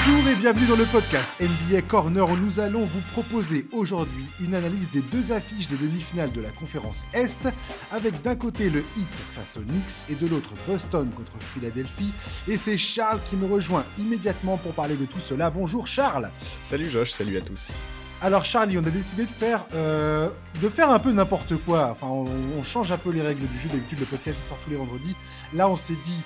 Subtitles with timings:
[0.00, 4.54] Bonjour et bienvenue dans le podcast NBA Corner où nous allons vous proposer aujourd'hui une
[4.54, 7.48] analyse des deux affiches des demi-finales de la conférence Est
[7.90, 12.12] avec d'un côté le Heat face aux Knicks et de l'autre Boston contre Philadelphie
[12.46, 15.50] et c'est Charles qui me rejoint immédiatement pour parler de tout cela.
[15.50, 16.30] Bonjour Charles
[16.62, 17.72] Salut Josh, salut à tous
[18.20, 20.28] alors Charlie, on a décidé de faire, euh,
[20.60, 21.90] de faire un peu n'importe quoi.
[21.92, 22.26] Enfin, on,
[22.58, 23.68] on, change un peu les règles du jeu.
[23.68, 25.14] D'habitude, le podcast sort tous les vendredis.
[25.54, 26.20] Là, on s'est dit,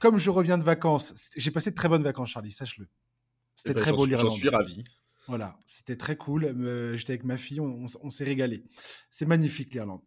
[0.00, 2.88] comme je reviens de vacances, j'ai passé de très bonnes vacances, Charlie, sache-le.
[3.56, 4.30] C'était Eh ben, très beau l'Irlande.
[4.30, 4.84] J'en suis ravi.
[5.26, 6.44] Voilà, c'était très cool.
[6.44, 8.62] Euh, J'étais avec ma fille, on, s'est régalé.
[9.10, 10.02] C'est magnifique l'Irlande.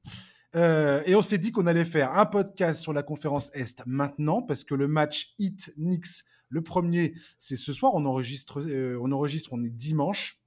[0.55, 4.41] Euh, et on s'est dit qu'on allait faire un podcast sur la conférence Est maintenant,
[4.41, 7.93] parce que le match Heat Knicks, le premier, c'est ce soir.
[7.95, 10.39] On enregistre, euh, on enregistre, on est dimanche.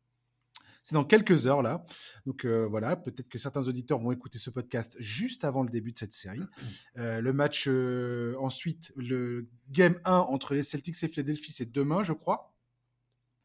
[0.83, 1.85] C'est dans quelques heures là.
[2.27, 5.93] Donc euh, voilà, peut-être que certains auditeurs vont écouter ce podcast juste avant le début
[5.93, 6.43] de cette série.
[6.99, 12.03] Euh, le match euh, ensuite, le game 1 entre les Celtics et Philadelphie, c'est demain,
[12.03, 12.52] je crois.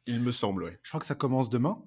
[0.08, 0.80] Il me semble.
[0.84, 1.84] Je crois que ça commence demain.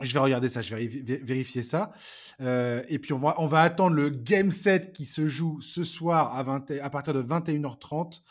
[0.00, 1.92] Je vais regarder ça, je vais véri- vé- vérifier ça.
[2.40, 6.42] Euh, et puis on va, attendre le game 7 qui se joue ce soir à,
[6.42, 8.22] 20 et- à partir de 21h30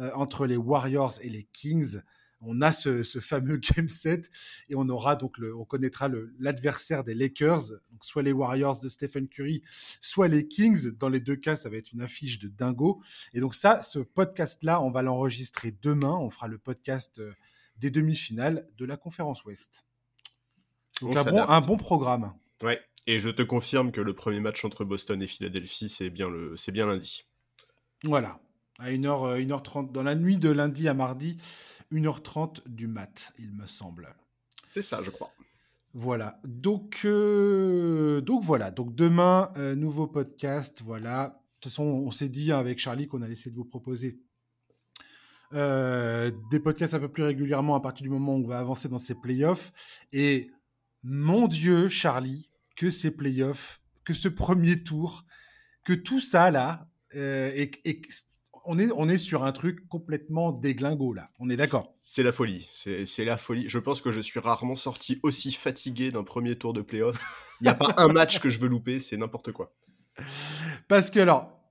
[0.00, 2.00] euh, entre les Warriors et les Kings.
[2.46, 4.30] On a ce, fameux game 7
[4.68, 9.28] et on aura donc on connaîtra l'adversaire des Lakers, donc soit les Warriors de Stephen
[9.28, 9.62] Curry,
[10.02, 10.90] soit les Kings.
[10.98, 13.00] Dans les deux cas, ça va être une affiche de dingo.
[13.32, 16.12] Et donc ça, ce podcast-là, on va l'enregistrer demain.
[16.20, 17.32] On fera le podcast euh,
[17.76, 19.86] des demi-finales de la conférence Ouest.
[21.00, 22.34] Donc On un bon, un bon programme.
[22.62, 22.80] Ouais.
[23.06, 26.56] Et je te confirme que le premier match entre Boston et Philadelphie, c'est bien, le...
[26.56, 27.26] c'est bien lundi.
[28.02, 28.40] Voilà.
[28.78, 31.36] À 1h, 1h30, dans la nuit de lundi à mardi,
[31.92, 34.14] 1h30 du mat, il me semble.
[34.66, 35.30] C'est ça, je crois.
[35.92, 36.40] Voilà.
[36.44, 38.70] Donc, euh, donc voilà.
[38.70, 40.82] Donc demain, euh, nouveau podcast.
[40.82, 41.28] Voilà.
[41.28, 44.18] De toute façon, on s'est dit hein, avec Charlie qu'on allait essayer de vous proposer
[45.54, 48.88] euh, des podcasts un peu plus régulièrement à partir du moment où on va avancer
[48.88, 49.72] dans ces playoffs.
[50.12, 50.50] Et
[51.02, 55.24] mon Dieu, Charlie, que ces playoffs, que ce premier tour,
[55.84, 58.02] que tout ça là, euh, et, et
[58.64, 61.28] on est, on est sur un truc complètement déglingo là.
[61.38, 61.92] On est d'accord?
[62.00, 62.68] C'est la folie.
[62.72, 63.68] C'est la folie.
[63.68, 67.18] Je pense que je suis rarement sorti aussi fatigué d'un premier tour de playoff.
[67.60, 69.74] Il n'y a pas un match que je veux louper, c'est n'importe quoi.
[70.86, 71.63] Parce que alors,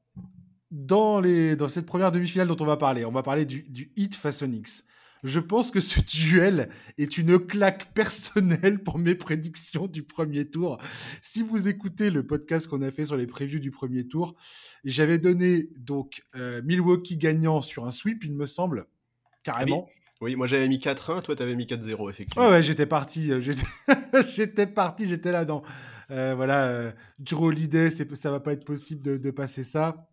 [0.73, 3.91] dans, les, dans cette première demi-finale dont on va parler, on va parler du, du
[3.95, 4.84] Heat face aux Knicks.
[5.23, 6.67] Je pense que ce duel
[6.97, 10.79] est une claque personnelle pour mes prédictions du premier tour.
[11.22, 14.35] Si vous écoutez le podcast qu'on a fait sur les previews du premier tour,
[14.83, 18.88] j'avais donné donc euh, Milwaukee gagnant sur un sweep, il me semble,
[19.44, 19.88] carrément.
[20.22, 22.45] Oui, moi j'avais mis 4-1, toi t'avais mis 4-0, effectivement.
[22.45, 23.31] Ouais, ouais, j'étais parti.
[23.31, 23.39] euh,
[24.33, 25.63] J'étais, parti, j'étais là dans.
[26.12, 30.09] euh, voilà, euh, Drew Holiday, ça va pas être possible de, de passer ça.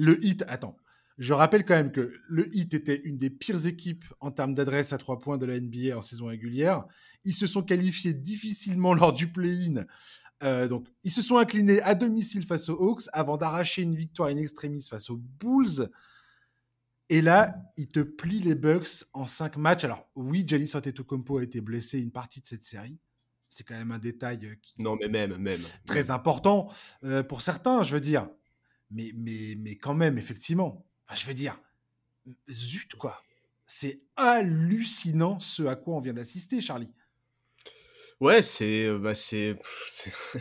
[0.00, 0.78] Le hit, attends.
[1.18, 4.94] Je rappelle quand même que le Heat était une des pires équipes en termes d'adresse
[4.94, 6.86] à trois points de la NBA en saison régulière.
[7.24, 9.84] Ils se sont qualifiés difficilement lors du play-in.
[10.42, 14.30] Euh, donc, ils se sont inclinés à domicile face aux Hawks avant d'arracher une victoire
[14.30, 15.90] in extremis face aux Bulls.
[17.10, 19.84] Et là, ils te plient les Bucks en cinq matchs.
[19.84, 22.98] Alors, oui, Giannis Antetokounmpo a été blessé une partie de cette série.
[23.48, 25.60] C'est quand même un détail euh, qui Non, mais même, même.
[25.84, 26.72] très important
[27.04, 28.30] euh, pour certains, je veux dire.
[28.90, 31.58] Mais, mais, mais quand même, effectivement, enfin, je veux dire,
[32.48, 33.22] zut, quoi.
[33.66, 36.90] C'est hallucinant ce à quoi on vient d'assister, Charlie.
[38.20, 38.84] Ouais, c'est.
[38.86, 39.56] euh, Bah, c'est.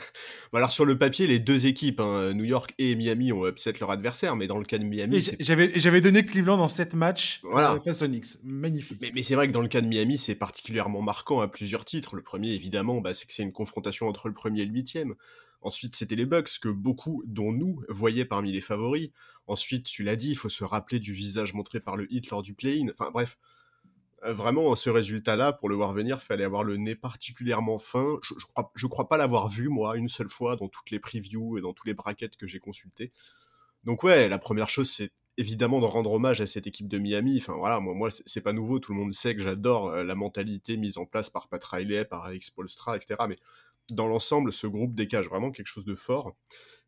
[0.51, 3.73] Bah, alors, sur le papier, les deux équipes, hein, New York et Miami, ont upset
[3.79, 5.23] leur adversaire, mais dans le cas de Miami.
[5.39, 7.73] J'avais donné Cleveland en 7 matchs Voilà.
[7.73, 8.25] euh, face aux Knicks.
[8.43, 8.97] Magnifique.
[9.01, 11.85] Mais, mais c'est vrai que dans le cas de Miami, c'est particulièrement marquant à plusieurs
[11.85, 12.15] titres.
[12.15, 15.13] Le premier, évidemment, bah, c'est que c'est une confrontation entre le premier et le huitième.
[15.61, 19.09] Ensuite, c'était les Bucks que beaucoup, dont nous, voyaient parmi les favoris.
[19.47, 22.43] Ensuite, tu l'as dit, il faut se rappeler du visage montré par le hit lors
[22.43, 22.87] du play-in.
[22.91, 23.37] Enfin bref,
[24.23, 28.17] euh, vraiment, ce résultat-là, pour le voir venir, fallait avoir le nez particulièrement fin.
[28.23, 30.99] Je, je crois, je crois pas l'avoir vu, moi, une seule fois dans toutes les
[30.99, 33.11] previews et dans tous les brackets que j'ai consultés.
[33.83, 37.37] Donc ouais, la première chose, c'est évidemment de rendre hommage à cette équipe de Miami.
[37.41, 40.03] Enfin voilà, moi, moi c'est c'est pas nouveau, tout le monde sait que j'adore euh,
[40.03, 43.15] la mentalité mise en place par Pat Riley, par Alex Polstra, etc.
[43.27, 43.37] Mais
[43.91, 46.35] dans l'ensemble, ce groupe dégage vraiment quelque chose de fort.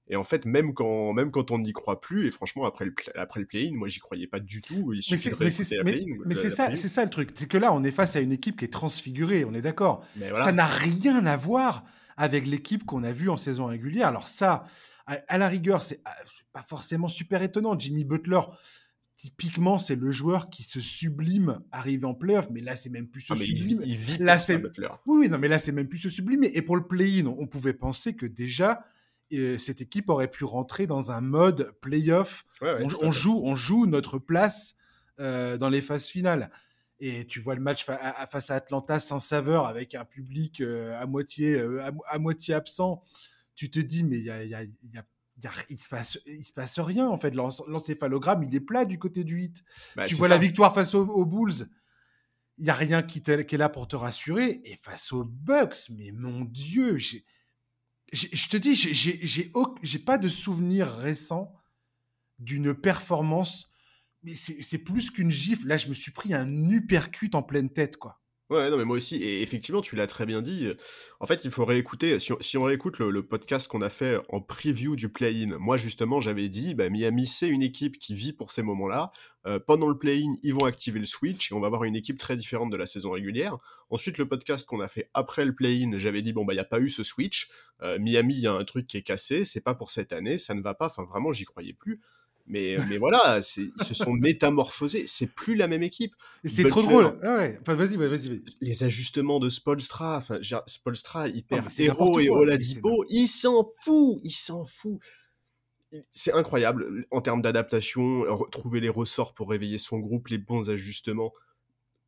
[0.07, 2.93] Et en fait, même quand, même quand on n'y croit plus, et franchement, après le,
[3.15, 4.93] après le play-in, moi, j'y croyais pas du tout.
[4.93, 5.77] Il Mais c'est
[6.25, 7.31] mais ça, c'est ça le truc.
[7.35, 10.03] C'est que là, on est face à une équipe qui est transfigurée, on est d'accord.
[10.17, 10.43] Voilà.
[10.43, 11.85] Ça n'a rien à voir
[12.17, 14.07] avec l'équipe qu'on a vue en saison régulière.
[14.07, 14.65] Alors ça,
[15.07, 17.79] à, à la rigueur, c'est ah, c'est pas forcément super étonnant.
[17.79, 18.41] Jimmy Butler,
[19.21, 23.21] typiquement, c'est le joueur qui se sublime arrivé en playoff, mais là, c'est même plus
[23.21, 23.79] se Ah, sublime.
[23.85, 24.63] il vit Là, c'est-.
[25.05, 26.49] Oui, oui, non, mais là, c'est même plus se sublimer.
[26.55, 28.83] Et pour le play-in, on, pouvait penser que déjà,
[29.31, 33.55] euh, cette équipe aurait pu rentrer dans un mode playoff Ouais, ouais, on, joue, on
[33.55, 34.75] joue notre place
[35.19, 36.49] euh, dans les phases finales.
[36.99, 41.59] et tu vois le match face à Atlanta sans saveur avec un public à moitié
[42.09, 43.01] à, moitié absent,
[43.55, 44.63] tu te dis mais il y a, y a,
[45.69, 47.35] il se passe il se passe rien en fait.
[47.35, 49.63] L'encéphalogramme il est plat du côté du hit
[49.95, 51.67] bah, tu vois la victoire face aux, Bulls.
[52.57, 54.61] Il y a rien qui, qui, est là pour te rassurer.
[54.65, 61.53] Et face aux Bucks mais mon dieu je te dis j'ai pas de souvenir récent
[62.39, 63.71] d'une performance
[64.23, 65.67] mais c'est plus qu'une gifle.
[65.67, 68.20] Là, je me suis pris un uppercut en pleine tête, quoi.
[68.51, 69.15] Ouais, non, mais moi aussi.
[69.15, 70.67] Et effectivement, tu l'as très bien dit.
[71.21, 72.19] En fait, il faut réécouter.
[72.19, 76.49] Si on, réécoute le, podcast qu'on a fait en preview du play-in, moi, justement, j'avais
[76.49, 79.13] dit bah, Miami, c'est une équipe qui vit pour ces moments-là.
[79.47, 82.17] Euh, pendant le play-in, ils vont activer le switch et on va avoir une équipe
[82.17, 83.57] très différente de la saison régulière.
[83.89, 86.61] Ensuite, le podcast qu'on a fait après le play-in, j'avais dit bon, bah, il n'y
[86.61, 87.47] a pas eu ce switch.
[87.83, 89.45] Euh, Miami, il y a un truc qui est cassé.
[89.45, 90.37] C'est pas pour cette année.
[90.37, 90.87] Ça ne va pas.
[90.87, 92.01] Enfin, vraiment, j'y croyais plus.
[92.51, 95.05] Mais, mais voilà, ils se sont métamorphosés.
[95.07, 96.13] C'est plus la même équipe.
[96.43, 97.17] C'est trop drôle.
[97.23, 97.57] Ah ouais.
[97.61, 98.43] Enfin, vas-y, vas-y.
[98.59, 100.37] Les ajustements de Spolstra, enfin,
[100.67, 103.05] Spolstra, il perd Héros et Oladipo.
[103.09, 104.19] Il s'en fout.
[104.23, 104.99] Il s'en fout.
[106.11, 111.33] C'est incroyable en termes d'adaptation, trouver les ressorts pour réveiller son groupe, les bons ajustements.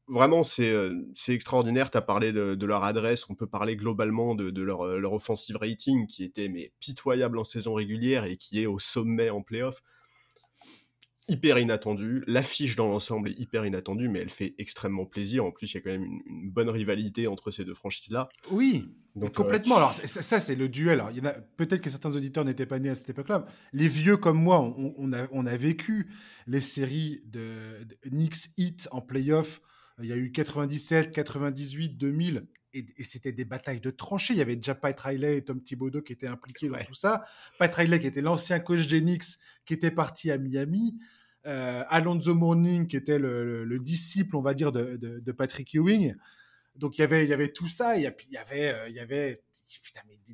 [0.08, 1.90] Vraiment, c'est euh, extraordinaire.
[1.90, 3.30] Tu as parlé de, leur adresse.
[3.30, 7.74] On peut parler globalement de, leur, leur offensive rating qui était mais, pitoyable en saison
[7.74, 9.82] régulière et qui est au sommet en playoff
[11.28, 12.24] hyper inattendu.
[12.28, 15.46] L'affiche dans l'ensemble est hyper inattendue, mais elle fait extrêmement plaisir.
[15.46, 18.30] En plus, il y a quand même une, bonne rivalité entre ces deux franchises-là.
[18.52, 19.78] Oui, Donc, euh, complètement.
[19.78, 21.00] Alors ça, c'est le duel.
[21.00, 23.46] Alors, il y en a peut-être que certains auditeurs n'étaient pas nés à cette époque-là.
[23.72, 26.10] Les vieux comme moi, on, a, on a vécu
[26.48, 29.62] les séries de, Knicks Heat en playoff.
[30.02, 34.34] Il y a eu 97, 98, 2000 et, c'était des batailles de tranchées.
[34.34, 37.24] Il y avait déjà Pat Riley et Tom Thibodeau qui étaient impliqués dans tout ça.
[37.60, 41.00] Pat Riley qui était l'ancien coach d'Enix qui était parti à Miami.
[41.46, 46.16] Euh, Alonzo Mourning qui était le, disciple, on va dire, de, Patrick Ewing.
[46.76, 47.98] Donc il y avait, il y avait tout ça.
[47.98, 49.44] Et puis il y avait, euh, il y avait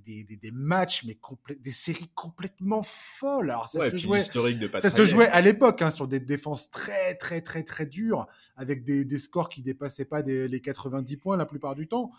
[0.06, 1.18] des, matchs, mais
[1.60, 3.52] des séries complètement folles.
[3.52, 7.42] Alors ça se jouait, ça se jouait à l'époque hein, sur des défenses très, très,
[7.42, 11.88] très, très dures, avec des, scores qui dépassaient pas les 90 points la plupart du
[11.88, 12.12] temps.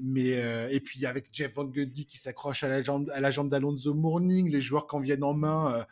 [0.00, 3.32] Mais euh, et puis avec Jeff Van Gundy qui s'accroche à la jambe, à la
[3.32, 5.84] jambe d'Alonzo Mourning, les joueurs qui en viennent en main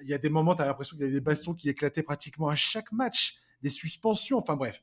[0.00, 2.02] il y a des moments, tu as l'impression qu'il y a des bastons qui éclataient
[2.02, 4.82] pratiquement à chaque match, des suspensions, enfin bref.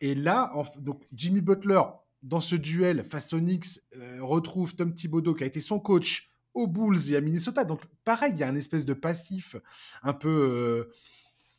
[0.00, 1.82] Et là, donc Jimmy Butler,
[2.22, 6.30] dans ce duel face aux Knicks, euh, retrouve Tom Thibodeau, qui a été son coach
[6.54, 7.64] aux Bulls et à Minnesota.
[7.64, 9.56] Donc pareil, il y a un espèce de passif
[10.02, 10.88] un peu,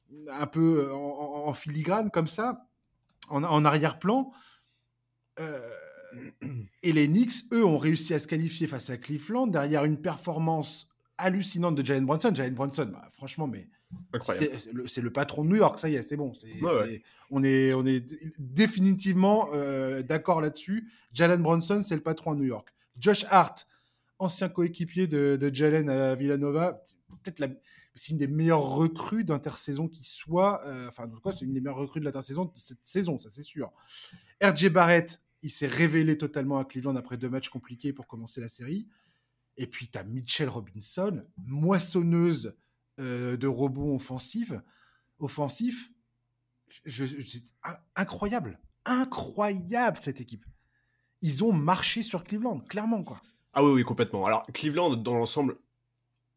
[0.10, 2.68] euh, un peu en, filigrane comme ça,
[3.30, 4.32] en, arrière-plan.
[5.40, 5.60] Euh,
[6.84, 10.90] et les Knicks, eux, ont réussi à se qualifier face à Cleveland derrière une performance
[11.18, 12.34] hallucinante de Jalen Brunson.
[12.34, 13.70] Jalen Brunson, bah, franchement, mais
[14.22, 16.34] c'est le, patron de New York, ça y est, c'est bon.
[17.30, 18.06] On, est, on est
[18.40, 20.92] définitivement euh, d'accord là-dessus.
[21.14, 22.74] Jalen Brunson, c'est le patron à New York.
[22.98, 23.68] Josh Hart,
[24.20, 26.84] ancien coéquipier de, Jalen à Villanova,
[27.24, 27.50] peut-être
[27.96, 30.66] c'est une des meilleures recrues d'intersaison qui soit.
[30.66, 33.20] Euh, enfin, en tout cas, c'est une des meilleures recrues de l'intersaison de cette saison,
[33.20, 33.72] ça c'est sûr.
[34.42, 38.48] RJ Barrett, il s'est révélé totalement à Cleveland après deux matchs compliqués pour commencer la
[38.48, 38.88] série.
[39.58, 42.56] Et puis, tu as Mitchell Robinson, moissonneuse
[43.00, 44.54] euh, de robots offensifs.
[45.20, 45.90] offensifs.
[46.86, 47.06] Je,
[47.96, 48.60] incroyable.
[48.86, 50.46] Incroyable, cette équipe.
[51.22, 53.22] Ils ont marché sur Cleveland, clairement, quoi.
[53.54, 54.26] Ah oui, oui, complètement.
[54.26, 55.58] Alors, Cleveland, dans l'ensemble,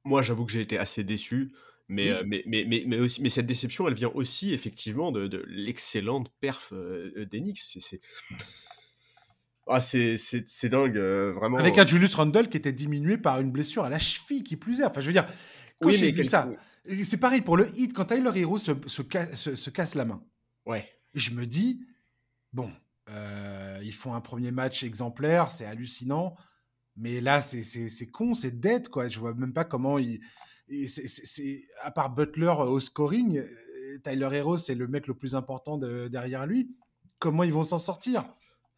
[0.04, 1.52] moi, j'avoue que j'ai été assez déçu.
[1.88, 6.32] Mais, euh, mais, mais, mais, aussi, mais cette déception, elle vient aussi, effectivement, de, l'excellente
[6.40, 7.78] perf euh, d'Enix.
[7.80, 8.00] C'est
[9.66, 11.58] ah, c'est dingue, euh, vraiment.
[11.58, 14.80] Avec un Julius Randle qui était diminué par une blessure à la cheville, qui plus
[14.80, 14.84] est.
[14.84, 15.26] Enfin, je veux dire,
[15.84, 16.48] quand oui, j'ai vu ça,
[17.02, 20.22] c'est pareil pour le hit, quand Tyler Hero se, se, se, casse la main.
[20.66, 20.88] Ouais.
[21.14, 21.80] Je me dis,
[22.52, 22.70] bon,
[23.10, 26.34] euh, ils font un premier match exemplaire, c'est hallucinant,
[26.96, 29.08] mais là, c'est con, c'est dead, quoi.
[29.08, 30.20] Je vois même pas comment il.
[30.88, 35.78] c'est à part Butler au scoring, euh, Tyler Hero, c'est le mec le plus important
[35.78, 36.76] de, derrière lui.
[37.18, 38.24] Comment ils vont s'en sortir?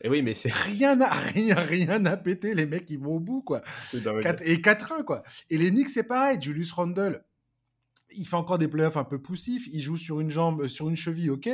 [0.03, 0.53] Et oui, mais c'est.
[0.53, 3.63] Rien à, rien, rien à péter, les mecs, ils vont au bout, quoi.
[3.95, 5.23] et 4-1, quoi.
[5.51, 6.39] Et les Knicks, c'est pareil.
[6.41, 7.25] Julius Randle,
[8.15, 9.67] il fait encore des playoffs un peu poussifs.
[9.73, 11.49] Il joue sur une jambe, sur une cheville, ok.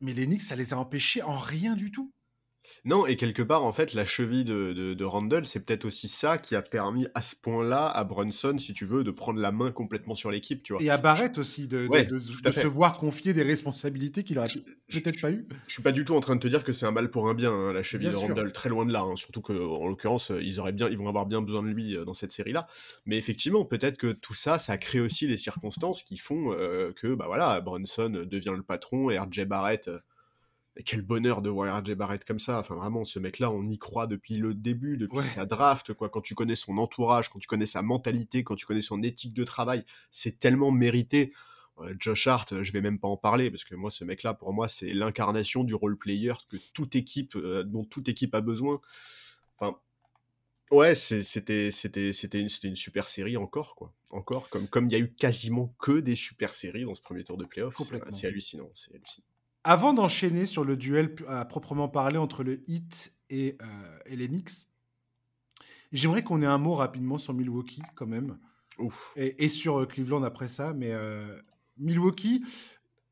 [0.00, 2.12] Mais les Knicks, ça les a empêchés en rien du tout.
[2.84, 6.08] Non, et quelque part, en fait, la cheville de, de, de Randall, c'est peut-être aussi
[6.08, 9.52] ça qui a permis à ce point-là à Brunson, si tu veux, de prendre la
[9.52, 10.82] main complètement sur l'équipe, tu vois.
[10.82, 12.62] Et à Barrett aussi, de, de- Ouais, de- tout de à fait.
[12.62, 15.46] se voir confier des responsabilités qu'il aurait Je- je- peut-être pas eu.
[15.66, 17.28] Je suis pas du tout en train de te dire que c'est un mal pour
[17.28, 18.28] un bien, hein, la cheville Bien de sûr.
[18.34, 19.02] Randall, très loin de là.
[19.02, 21.68] hein, surtout que, en l'occurrence, euh, ils auraient bien, ils vont avoir bien besoin de
[21.68, 22.66] lui euh, dans cette série-là.
[23.06, 27.14] Mais effectivement, peut-être que tout ça, ça crée aussi les circonstances qui font euh, que,
[27.14, 29.88] bah voilà, Brunson devient le patron et RJ Barrett.
[29.88, 29.98] euh,
[30.82, 32.58] quel bonheur de voir RJ Barrett comme ça.
[32.58, 35.24] Enfin, vraiment, ce mec-là, on y croit depuis le début, depuis Ouais.
[35.24, 36.08] sa draft, quoi.
[36.08, 39.34] Quand tu connais son entourage, quand tu connais sa mentalité, quand tu connais son éthique
[39.34, 41.32] de travail, c'est tellement mérité.
[41.78, 44.34] Euh, Josh Hart, euh, je vais même pas en parler parce que moi, ce mec-là,
[44.34, 48.40] pour moi, c'est l'incarnation du role player que toute équipe, euh, dont toute équipe a
[48.40, 48.80] besoin.
[49.58, 49.78] Enfin,
[50.70, 53.92] ouais, c'était, c'était, c'était une, super série encore, quoi.
[54.10, 57.24] Encore, comme, comme il y a eu quasiment que des super séries dans ce premier
[57.24, 57.76] tour de playoff.
[58.10, 59.26] C'est hallucinant, c'est hallucinant.
[59.64, 64.28] Avant d'enchaîner sur le duel à proprement parler entre le Heat et, euh, et les
[64.28, 64.68] Knicks,
[65.92, 68.38] j'aimerais qu'on ait un mot rapidement sur Milwaukee quand même.
[68.78, 69.12] Ouf.
[69.16, 70.74] et, et sur euh, Cleveland après ça.
[70.74, 71.40] Mais euh,
[71.78, 72.44] Milwaukee,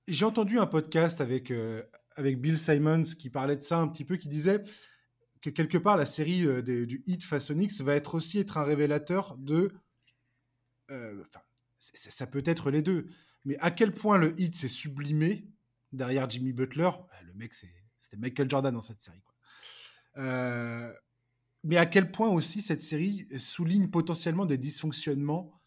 [0.09, 1.83] j'ai entendu un podcast avec, euh,
[2.17, 4.63] avec Bill Simons qui parlait de ça un petit peu, qui disait
[5.41, 8.39] que quelque part la série euh, des- du Heat face aux Knicks va être aussi
[8.41, 9.73] être un révélateur de.
[10.91, 11.41] enfin,
[11.79, 13.07] ça peut être les deux,
[13.45, 15.49] mais à quel point le Heat s'est sublimé
[15.93, 16.85] derrière Jimmy Butler.
[16.95, 19.21] euh, Le mec, c'était Michael Jordan dans cette série.
[19.23, 19.35] quoi.
[20.23, 20.93] Euh,
[21.65, 25.61] mais à quel point aussi cette série souligne potentiellement des dysfonctionnements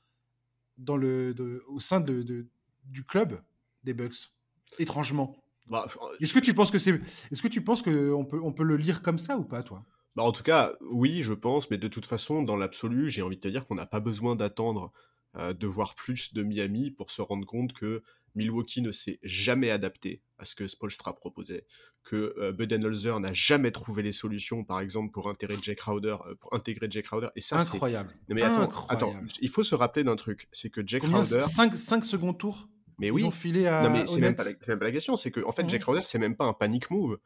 [0.78, 2.48] dans le, de- au sein de, de-
[2.84, 3.42] du club
[3.84, 4.32] des Bucks,
[4.78, 5.36] étrangement?
[5.68, 5.88] Bah,
[6.20, 7.02] Est-ce que tu penses que c'est,
[7.32, 9.64] est-ce que tu penses que on peut, on peut le lire comme ça ou pas,
[9.64, 9.84] toi?
[10.16, 13.38] Bah, en tout cas, oui, je pense, mais de toute façon, dans l'absolu, j'ai envie
[13.38, 14.92] de te dire qu'on n'a pas besoin d'attendre
[15.38, 18.04] euh, de voir plus de Miami pour se rendre compte que
[18.36, 21.66] Milwaukee ne s'est jamais adapté à ce que Spolstra proposait,
[22.04, 26.36] que euh, Budenholzer n'a jamais trouvé les solutions, par exemple, pour intégrer Jake Crowder, euh,
[26.36, 27.74] pour intégrer Jake Crowder, et ça, c'est...
[27.74, 28.14] Incroyable.
[28.30, 29.16] Non mais attends, Incroyable.
[29.18, 31.24] attends, il faut se rappeler d'un truc, c'est que Jake Combien?
[31.24, 31.44] Crowder...
[31.44, 32.68] 5, secondes tours?
[33.00, 34.36] Mais Ils oui, filé à non mais c'est même,
[34.68, 35.70] même pas la question, c'est que en fait Mhm.
[35.70, 37.18] Jack Crowder c'est même pas un panic move.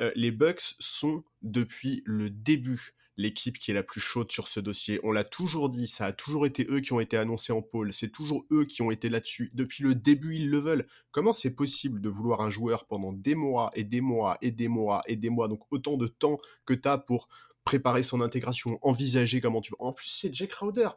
[0.00, 4.60] Euh, les Bucks sont depuis le début l'équipe qui est la plus chaude sur ce
[4.60, 5.00] dossier.
[5.02, 7.92] On l'a toujours dit, ça a toujours été eux qui ont été annoncés en pôle,
[7.92, 9.50] c'est toujours eux qui ont été là-dessus.
[9.52, 10.86] Depuis le début ils le veulent.
[11.10, 14.68] Comment c'est possible de vouloir un joueur pendant des mois et des mois et des
[14.68, 17.28] mois et des mois, donc autant de temps que tu as pour
[17.68, 19.72] préparer son intégration, envisager comment tu...
[19.78, 20.88] En plus c'est Jack Crowder.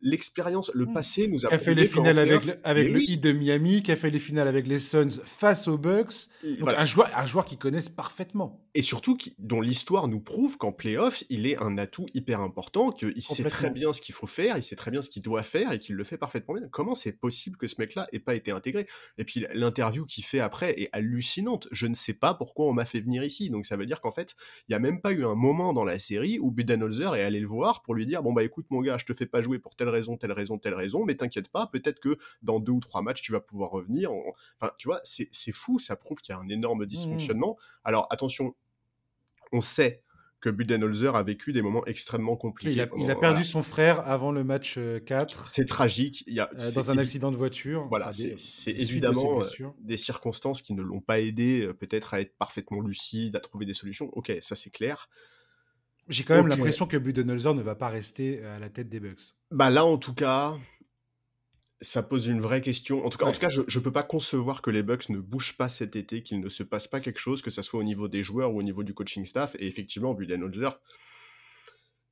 [0.00, 0.92] L'expérience, le Mhm.
[0.94, 3.82] passé nous a qui a fait les finales avec, le, avec le Heat de Miami,
[3.82, 6.28] qui a fait les finales avec les Suns face aux Bucks.
[6.44, 6.80] Donc voilà.
[6.80, 8.64] un joueur, un joueur qu'ils connaissent parfaitement.
[8.74, 12.92] et surtout qui- dont l'histoire nous prouve qu'en playoffs, il est un atout hyper important,
[12.92, 15.42] qu'il sait très bien ce qu'il faut faire, il sait très bien ce qu'il doit
[15.42, 16.68] faire et qu'il le fait parfaitement bien.
[16.70, 18.86] Comment c'est possible que ce mec-là ait pas été intégré?
[19.18, 21.66] Et puis l'interview qu'il fait après est hallucinante.
[21.72, 23.50] Je ne sais pas pourquoi on m'a fait venir ici.
[23.50, 24.34] Donc ça veut dire qu'en fait,
[24.68, 27.40] il n'y a même pas eu un moment dans la série où Budenholzer est allé
[27.40, 29.58] le voir pour lui dire bon bah écoute mon gars, je te fais pas jouer
[29.58, 32.80] pour telle raison, telle raison, telle raison, mais t'inquiète pas, peut-être que dans deux ou
[32.80, 34.12] trois matchs tu vas pouvoir revenir.
[34.12, 37.56] On- Enfin, tu vois, c'est c'est fou, ça prouve qu'il y a un énorme dysfonctionnement.
[37.84, 38.54] Alors attention,
[39.52, 40.02] on sait
[40.40, 42.72] que Budenholzer a vécu des moments extrêmement compliqués.
[42.72, 43.42] Il a, il pendant- a perdu voilà.
[43.44, 46.22] son frère avant le match euh, 4 C'est tragique.
[46.28, 47.86] Il y a, euh, dans un accident de voiture.
[47.88, 49.44] Voilà, Enfin, c'est de évidemment euh,
[49.80, 53.66] des circonstances qui ne l'ont pas aidé, euh, peut-être à être parfaitement lucide, à trouver
[53.66, 54.10] des solutions.
[54.12, 55.08] Ok, ça c'est clair.
[56.08, 59.34] J'ai quand même l'impression que Budenholzer ne va pas rester à la tête des Bucks.
[59.50, 60.56] Bah là, en tout cas,
[61.80, 63.04] ça pose une vraie question.
[63.04, 65.18] En tout cas, en tout cas je ne peux pas concevoir que les Bucks ne
[65.18, 67.84] bougent pas cet été, qu'il ne se passe pas quelque chose, que ça soit au
[67.84, 69.54] niveau des joueurs ou au niveau du coaching staff.
[69.58, 70.80] Et effectivement, Budenholzer,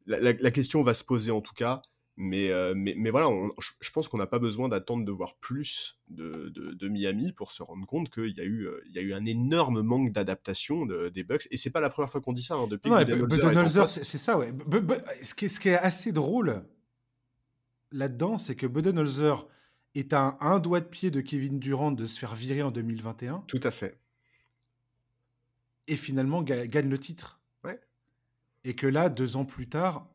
[0.07, 1.83] la, la- la question va se poser en tout cas.
[2.19, 5.37] Mais, euh, mais, mais voilà, on- je, pense qu'on n'a pas besoin d'attendre de voir
[5.37, 8.93] plus de, de- de Miami pour se rendre compte qu'il y, a eu, euh, il
[8.93, 11.47] y a eu un énorme manque d'adaptation de- des Bucks.
[11.51, 12.55] Et c'est pas la première fois qu'on dit ça.
[12.55, 14.51] hein, depuis Non, que c'est ça, ouais.
[15.23, 16.65] Ce, qui est, ce qui est assez drôle
[17.93, 19.47] là-dedans, c'est que Budenholzer
[19.95, 22.71] est à un, un doigt de pied de Kevin Durant de se faire virer en
[22.71, 23.99] 2021 Tout à fait.
[25.87, 27.41] et finalement ga- gagne le titre.
[27.65, 27.79] Ouais.
[28.65, 30.09] Et que là, deux ans plus tard,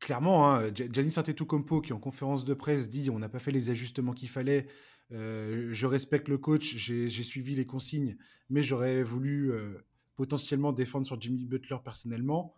[0.00, 3.50] clairement, hein, Gi- Giannis Antetokounmpo qui en conférence de presse dit on n'a pas fait
[3.50, 4.66] les ajustements qu'il fallait.
[5.12, 8.16] euh, je respecte le coach, j'ai suivi les consignes,
[8.50, 9.78] mais j'aurais voulu euh,
[10.16, 12.54] potentiellement défendre sur Jimmy Butler personnellement.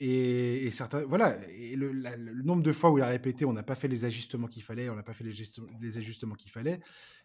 [0.00, 1.36] Et, certains, voilà,
[1.76, 4.62] le, nombre de fois où il a répété on n'a pas fait les ajustements qu'il
[4.62, 6.78] fallait, on n'a pas fait les ajustements qu'il fallait.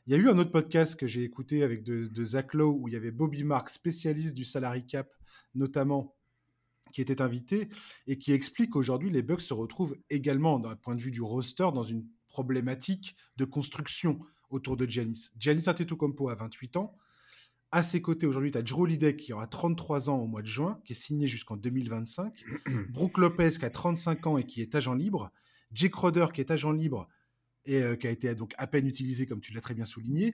[0.07, 2.75] Il y a eu un autre podcast que j'ai écouté avec de, de Zach Lowe
[2.79, 5.07] où il y avait Bobby Mark, spécialiste du salary cap
[5.53, 6.15] notamment,
[6.93, 7.67] qui était invité
[8.07, 11.67] et qui explique qu'aujourd'hui les Bucks se retrouvent également d'un point de vue du roster
[11.73, 14.19] dans une problématique de construction
[14.49, 15.31] autour de Giannis.
[15.37, 16.95] Giannis Antetokounmpo a 28 ans,
[17.71, 20.47] À ses côtés, aujourd'hui, tu as Drew Holiday qui aura 33 ans au mois de
[20.47, 22.43] juin, qui est signé jusqu'en 2025.
[22.89, 25.31] Brooke Lopez qui a 35 ans et qui est agent libre.
[25.71, 27.07] Jake Roder qui est agent libre
[27.65, 30.33] et euh, qui a été donc à peine utilisé, comme tu l'as très bien souligné.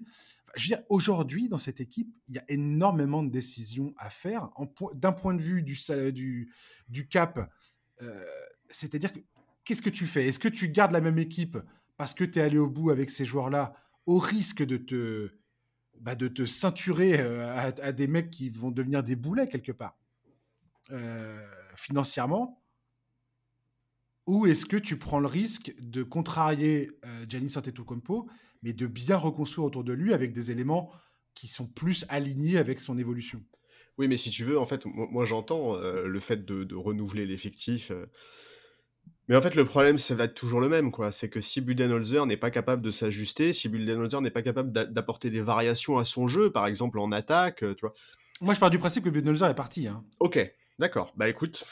[0.55, 4.49] je veux dire, aujourd'hui, dans cette équipe, il y a énormément de décisions à faire.
[4.93, 7.51] D'un point de vue du, cap,
[8.01, 8.25] euh,
[8.69, 9.11] c'est-à-dire,
[9.63, 10.27] qu'est-ce que tu fais?
[10.27, 11.57] Est-ce que tu gardes la même équipe
[11.97, 13.73] parce que tu es allé au bout avec ces joueurs-là,
[14.05, 15.31] au risque de te,
[15.99, 19.97] bah, de te ceinturer euh, à, des mecs qui vont devenir des boulets quelque part,
[21.75, 22.59] financièrement
[24.29, 28.29] ou est-ce que tu prends le risque de contrarier euh, Giannis Antetokounmpo,
[28.61, 30.91] mais de bien reconstruire autour de lui avec des éléments
[31.33, 33.41] qui sont plus alignés avec son évolution?
[33.97, 37.89] Oui, mais si tu veux, en fait, moi, j'entends euh, le fait de, renouveler l'effectif.
[37.89, 38.05] Euh.
[39.29, 41.11] Mais en fait, le problème, ça va être toujours le même, quoi.
[41.11, 45.31] C'est que si Budenholzer n'est pas capable de s'ajuster, si Budenholzer n'est pas capable d'apporter
[45.31, 47.93] des variations à son jeu, par exemple en attaque, tu vois.
[48.41, 49.87] Moi, je pars du principe que Budenholzer est parti.
[49.87, 50.05] Hein.
[50.19, 50.37] Ok,
[50.79, 51.11] D'accord.
[51.17, 51.65] Bah écoute,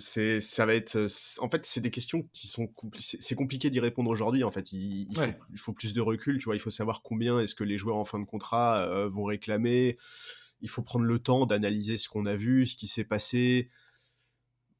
[0.00, 1.06] c'est, ça va être.
[1.38, 2.68] En fait, c'est des questions qui sont.
[2.98, 4.42] C'est compliqué d'y répondre aujourd'hui.
[4.42, 5.06] En fait, il,
[5.54, 6.38] faut, plus de recul.
[6.38, 9.08] Tu vois, il faut savoir combien est-ce que les joueurs en fin de contrat euh,
[9.08, 9.98] vont réclamer.
[10.62, 13.70] Il faut prendre le temps d'analyser ce qu'on a vu, ce qui s'est passé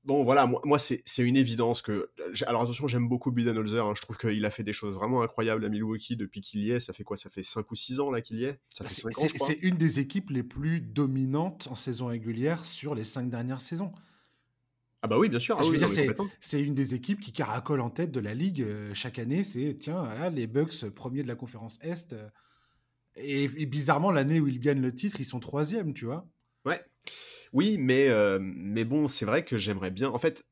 [0.05, 2.11] bon, voilà, moi, c'est une évidence que.
[2.47, 3.85] Alors attention, j'aime beaucoup Budenholzer.
[3.85, 6.71] Hein, je trouve qu'il a fait des choses vraiment incroyables à Milwaukee depuis qu'il y
[6.71, 6.81] est.
[6.81, 7.17] Ça fait quoi?
[7.17, 8.61] Ça fait 5 ou 6 ans là qu'il y est?
[8.71, 13.93] C'est une des équipes les plus dominantes en saison régulière sur les 5 dernières saisons.
[15.03, 15.57] Ah bah oui, bien sûr.
[15.59, 15.65] Ah
[16.41, 19.45] c'est une des équipes qui caracole en tête de la ligue euh, chaque année.
[19.45, 22.13] C'est tiens, les Bucks premiers de la conférence Est.
[22.13, 22.29] Euh,
[23.17, 26.29] et, et bizarrement, l'année où ils gagnent le titre, ils sont troisième, tu vois.
[26.67, 26.85] Ouais.
[27.53, 28.09] Oui, mais,
[28.41, 30.11] mais bon, c'est vrai que j'aimerais bien.
[30.11, 30.45] En fait,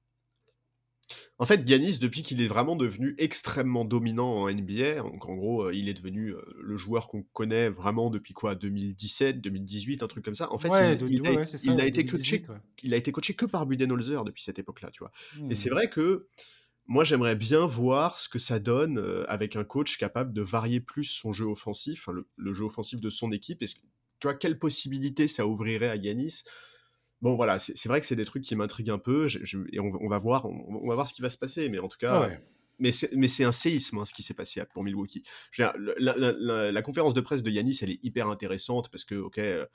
[1.39, 5.71] en fait, Giannis, depuis qu'il est vraiment devenu extrêmement dominant en NBA, en, en gros,
[5.71, 10.35] il est devenu le joueur qu'on connaît vraiment depuis quoi 2017, 2018, un truc comme
[10.35, 10.53] ça.
[10.53, 12.45] En fait, il, a, été coaché,
[12.83, 15.13] il a été coaché que par Budenholzer depuis cette époque-là, tu vois.
[15.49, 15.73] Et c'est mmh.
[15.73, 16.27] vrai que
[16.89, 21.05] moi, j'aimerais bien voir ce que ça donne avec un coach capable de varier plus
[21.05, 23.63] son jeu offensif, le, jeu offensif de son équipe.
[23.63, 23.77] Et tu
[24.23, 26.45] vois, quelle possibilité ça ouvrirait à Yanis
[27.21, 29.29] bon voilà, c'est vrai que c'est des trucs qui m'intriguent un peu,
[29.73, 31.99] et on, va voir, on, va voir ce qui va se passer, mais en tout
[31.99, 32.29] cas,
[32.79, 35.25] mais c'est un séisme hein, ce qui s'est passé pour Milwaukee.
[35.59, 39.67] la, conférence de presse de Yanis, elle est hyper intéressante parce que, ok, euh,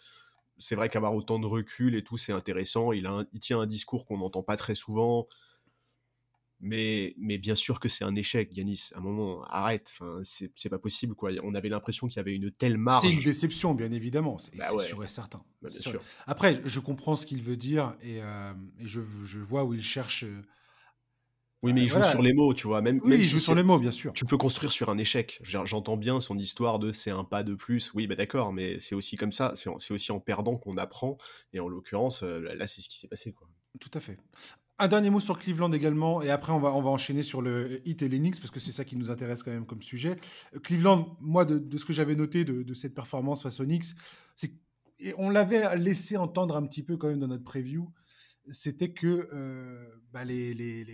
[0.57, 2.91] c'est vrai qu'avoir autant de recul et tout, c'est intéressant.
[2.91, 5.27] Il, a il tient un discours qu'on n'entend pas très souvent.
[6.65, 8.91] Mais, mais bien sûr que c'est un échec, Yanis.
[8.95, 9.93] À un moment, arrête.
[9.99, 11.29] Enfin, c'est pas possible, quoi.
[11.43, 13.01] On avait l'impression qu'il y avait une telle marge.
[13.01, 14.37] C'est une déception, bien évidemment.
[14.37, 15.43] C'est bah sûr et certain.
[15.61, 16.01] Bah, bien sûr.
[16.25, 19.83] Après, je comprends ce qu'il veut dire et, euh, et je, je, vois où il
[19.83, 20.23] cherche.
[20.23, 20.41] Euh,
[21.63, 22.81] oui, mais il joue sur les mots, tu vois.
[22.81, 24.13] Même, oui, il joue sur les mots, bien sûr.
[24.13, 25.41] Tu peux construire sur un échec.
[25.43, 27.93] J'entends bien son histoire de c'est un pas de plus.
[27.93, 29.51] Oui, bah d'accord, mais c'est aussi comme ça.
[29.55, 31.17] C'est aussi en perdant qu'on apprend.
[31.51, 33.49] Et en l'occurrence, euh, là, c'est ce qui s'est passé, quoi.
[33.81, 34.17] Tout à fait.
[34.79, 37.88] Un dernier mot sur Cleveland également, et après on va, on va enchaîner sur le
[37.88, 40.16] Hit et l'Enix, parce que c'est ça qui nous intéresse quand même comme sujet.
[40.64, 43.96] Cleveland, moi, de, ce que j'avais noté de, cette performance face aux Knicks,
[44.36, 44.51] c'est
[45.18, 47.92] on l'avait laissé entendre un petit peu quand même dans notre preview,
[48.50, 50.86] c'était que euh, bah, les, les,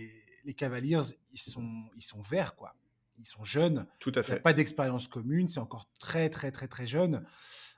[0.44, 1.00] les, Cavaliers,
[1.32, 2.74] ils sont, ils sont verts, quoi.
[3.18, 3.86] Ils sont jeunes.
[3.98, 4.32] Tout à fait.
[4.32, 7.24] Il n'y a pas d'expérience commune, c'est encore très, très, très, très jeune.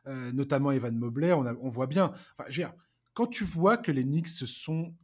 [0.06, 2.12] Euh, notamment Evan Mobley, on, on voit bien.
[2.36, 2.74] Enfin, je veux dire,
[3.14, 4.94] quand tu vois que les Knicks se sont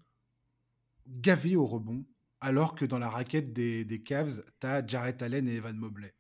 [1.08, 2.04] gavé au rebond,
[2.40, 6.14] alors que dans la raquette des, des Cavs, tu as Jarrett Allen et Evan Mobley.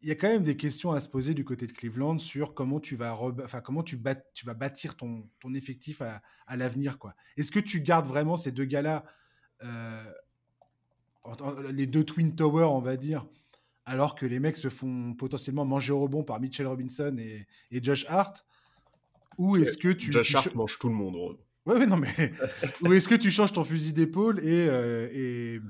[0.00, 2.54] Il y a quand même des questions à se poser du côté de Cleveland sur
[2.54, 4.00] comment tu vas, enfin, comment tu,
[4.32, 7.00] tu vas bâtir ton, ton effectif à, à l'avenir.
[7.00, 7.14] quoi.
[7.36, 9.04] Est-ce que tu gardes vraiment ces deux gars-là,
[9.64, 10.04] euh,
[11.72, 13.26] les deux Twin Towers, on va dire,
[13.86, 17.82] alors que les mecs se font potentiellement manger au rebond par Mitchell Robinson et, et
[17.82, 18.46] Josh Hart?
[19.36, 20.12] Ou est-ce que tu.
[20.12, 21.44] Josh Hart mange tout le monde au rebond.
[21.68, 22.08] Ouais, non, mais.
[22.82, 25.60] Ou est-ce que tu changes ton fusil d'épaule et, euh, et,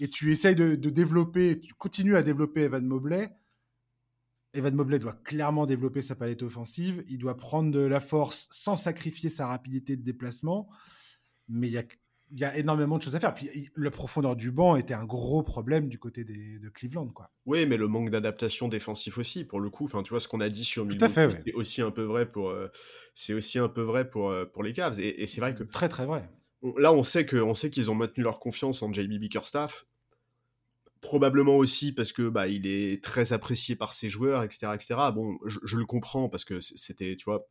[0.00, 3.30] et, tu essayes de, développer, tu continues à développer Evan Mobley?
[4.54, 7.04] Evan Mobley doit clairement développer sa palette offensive.
[7.08, 10.70] Il doit prendre de la force sans sacrifier sa rapidité de déplacement.
[11.48, 11.84] Mais il y a
[12.30, 13.34] il y a énormément de choses à faire.
[13.34, 17.30] Puis la profondeur du banc était un gros problème du côté des, de Cleveland, quoi.
[17.46, 19.84] Oui, mais le manque d'adaptation défensif aussi, pour le coup.
[19.84, 22.50] Enfin, tu vois ce qu'on a dit sur Milwaukee, c'est aussi un peu vrai pour,
[22.50, 22.68] euh,
[23.14, 25.00] c'est aussi un peu vrai pour euh, pour les Cavs.
[25.00, 26.28] Et, c'est vrai que très très vrai.
[26.76, 29.86] là, on sait que, on sait qu'ils ont maintenu leur confiance en JB Bickerstaff.
[31.00, 35.00] Probablement aussi parce que bah il est très apprécié par ses joueurs, etc., etc.
[35.14, 37.46] Bon, je, je le comprends parce que c'était, tu vois,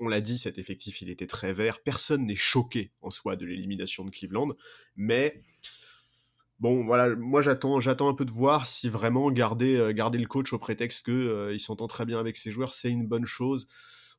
[0.00, 1.82] on l'a dit, cet effectif, il était très vert.
[1.82, 4.52] Personne n'est choqué en soi de l'élimination de Cleveland.
[4.96, 5.40] Mais
[6.58, 10.26] bon, voilà, moi j'attends, j'attends un peu de voir si vraiment garder, euh, garder le
[10.26, 13.66] coach au prétexte qu'il euh, s'entend très bien avec ses joueurs, c'est une bonne chose.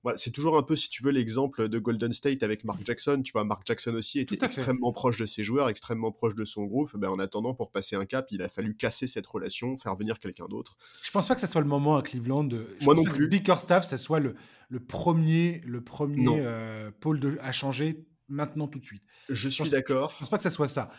[0.04, 3.22] Voilà, c'est toujours un peu, si tu veux, l'exemple de Golden State avec Mark Jackson.
[3.24, 6.66] Tu vois, Mark Jackson aussi était extrêmement proche de ses joueurs, extrêmement proche de son
[6.66, 6.96] groupe.
[6.96, 10.20] Ben, en attendant, pour passer un cap, il a fallu casser cette relation, faire venir
[10.20, 10.78] quelqu'un d'autre.
[11.04, 12.44] Je pense pas que ça soit le moment à Cleveland.
[12.44, 12.68] De...
[12.84, 13.28] Moi non plus.
[13.28, 14.36] Bickerstaff, ça soit le,
[14.70, 19.04] le premier, le premier euh, pôle de, à changer maintenant tout de suite.
[19.30, 20.12] Je suis d'accord.
[20.12, 20.90] Je pense pas que ça soit ça.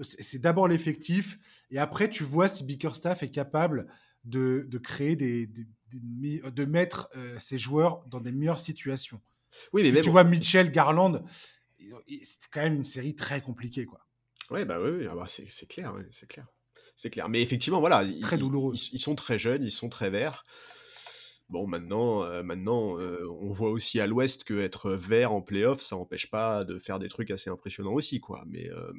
[0.00, 1.40] C'est d'abord l'effectif,
[1.72, 3.88] et après tu vois si Bickerstaff est capable
[4.24, 9.20] de, de créer des, de mettre euh, ses joueurs dans des meilleures situations.
[9.72, 11.24] Oui, mais tu vois Mitchell, Garland,
[11.78, 14.00] c'est quand même une série très compliquée, quoi.
[14.50, 16.46] Ouais, bah oui, ah bah c'est clair, c'est clair,
[16.96, 17.28] c'est clair.
[17.28, 18.74] Mais effectivement, voilà, très ils, douloureux.
[18.92, 20.44] Ils, sont très jeunes, ils sont très verts.
[21.48, 25.80] Bon, maintenant, euh, maintenant euh, on voit aussi à l'Ouest que être vert en playoff,
[25.80, 28.44] ça n'empêche pas de faire des trucs assez impressionnants aussi, quoi.
[28.46, 28.92] Mais, euh,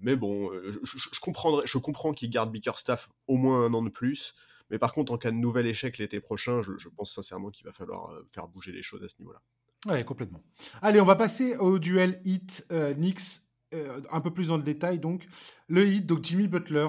[0.00, 4.34] mais bon, je, je, je comprends qu'ils gardent Bickerstaff au moins un an de plus.
[4.70, 7.72] Mais par contre, en cas de nouvel échec l'été prochain, je, pense sincèrement qu'il va
[7.72, 9.40] falloir faire bouger les choses à ce niveau-là.
[9.86, 10.42] Ouais, complètement.
[10.82, 14.98] Allez, on va passer au duel Heat-Knicks, un peu plus dans le détail.
[14.98, 15.26] Donc,
[15.68, 16.88] le Heat, donc Jimmy Butler.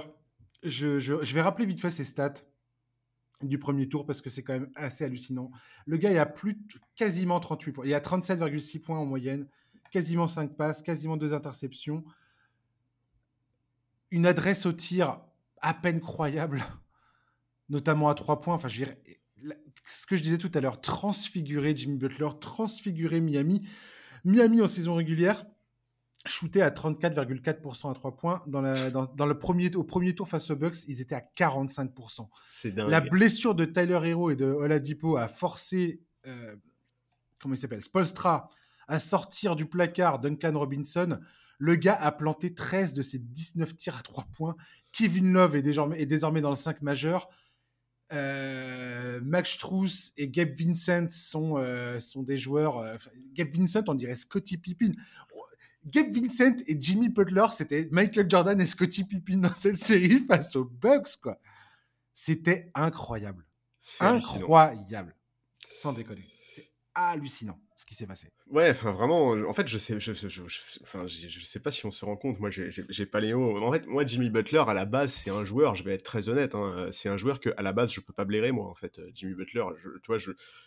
[0.63, 2.33] Je, vais rappeler vite fait ses stats
[3.41, 5.51] du premier tour parce que c'est quand même assez hallucinant.
[5.85, 6.59] Le gars, il a plus
[6.95, 7.85] quasiment 38 points.
[7.85, 9.47] Il a 37,6 points en moyenne,
[9.91, 12.03] quasiment 5 passes, quasiment 2 interceptions.
[14.11, 15.21] Une adresse au tir
[15.61, 16.63] à peine croyable,
[17.69, 18.55] notamment à 3 points.
[18.55, 18.91] Enfin, je veux
[19.85, 23.67] ce que je disais tout à l'heure, transfigurer Jimmy Butler, transfigurer Miami.
[24.23, 25.45] Miami en saison régulière,
[26.25, 28.43] shooté à 34,4% à 3 points.
[28.45, 28.61] Dans,
[29.15, 32.27] dans, le premier, au premier tour face aux Bucks, ils étaient à 45%.
[32.51, 32.89] C'est dingue.
[32.89, 36.55] La blessure de Tyler Hero et de Oladipo a forcé, euh,
[37.39, 38.49] comment il s'appelle, Spolstra
[38.89, 41.19] à sortir du placard Duncan Robinson.
[41.59, 44.55] Le gars a planté 13 de ses 19 tirs à 3 points.
[44.93, 47.29] Kevin Love est désormais, est désormais dans le 5 majeur.
[48.11, 52.77] Euh, Max Strauss et Gabe Vincent sont, euh, sont des joueurs.
[52.77, 52.95] Euh,
[53.33, 54.93] Gabe Vincent, on dirait Scotty Pippen.
[55.85, 60.55] Gabe Vincent et Jimmy Butler, c'était Michael Jordan et Scottie Pippen dans cette série face
[60.55, 61.39] aux Bucks, quoi.
[62.13, 63.45] C'était incroyable.
[63.99, 65.15] Incroyable.
[65.71, 66.25] Sans déconner.
[66.47, 68.27] C'est hallucinant ce qui s'est passé.
[68.49, 72.17] Ouais, enfin vraiment, en fait, je sais, je, je, sais pas si on se rend
[72.17, 72.37] compte.
[72.41, 73.33] Moi, j'ai pas les.
[73.33, 75.75] En fait, moi, Jimmy Butler, à la base, c'est un joueur.
[75.75, 76.55] Je vais être très honnête.
[76.55, 78.67] Hein, c'est un joueur que, à la base, je peux pas blairer moi.
[78.67, 79.63] En fait, Jimmy Butler.
[80.03, 80.17] tu vois,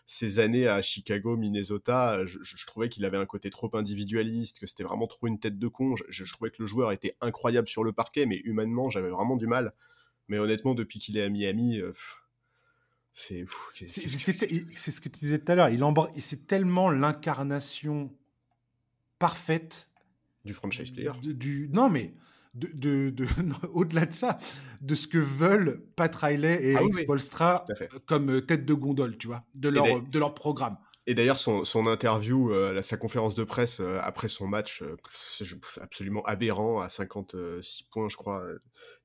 [0.06, 4.84] ces années à Chicago, Minnesota, je, trouvais qu'il avait un côté trop individualiste, que c'était
[4.84, 5.94] vraiment trop une tête de con.
[6.08, 9.46] Je, trouvais que le joueur était incroyable sur le parquet, mais humainement, j'avais vraiment du
[9.46, 9.74] mal.
[10.28, 11.78] Mais honnêtement, depuis qu'il est à Miami.
[11.78, 11.92] Euh,
[13.12, 15.68] c'est ce que tu disais tout à l'heure.
[15.68, 15.82] Il
[16.18, 18.10] c'est tellement l'incarnation
[19.18, 19.90] parfaite
[20.44, 21.12] du franchise player.
[21.22, 22.14] du non mais
[22.54, 23.26] de, de,
[23.72, 24.38] au-delà de ça,
[24.80, 27.64] de ce que veulent Pat Riley et ah, Spolstra
[28.06, 30.76] comme euh, tête de gondole, tu vois, de leur, de leur programme.
[31.06, 34.96] Et d'ailleurs, son, son, interview, euh, sa conférence de presse euh, après son match, euh,
[35.10, 35.44] c'est
[35.80, 38.44] absolument aberrant, à 56 points, je crois.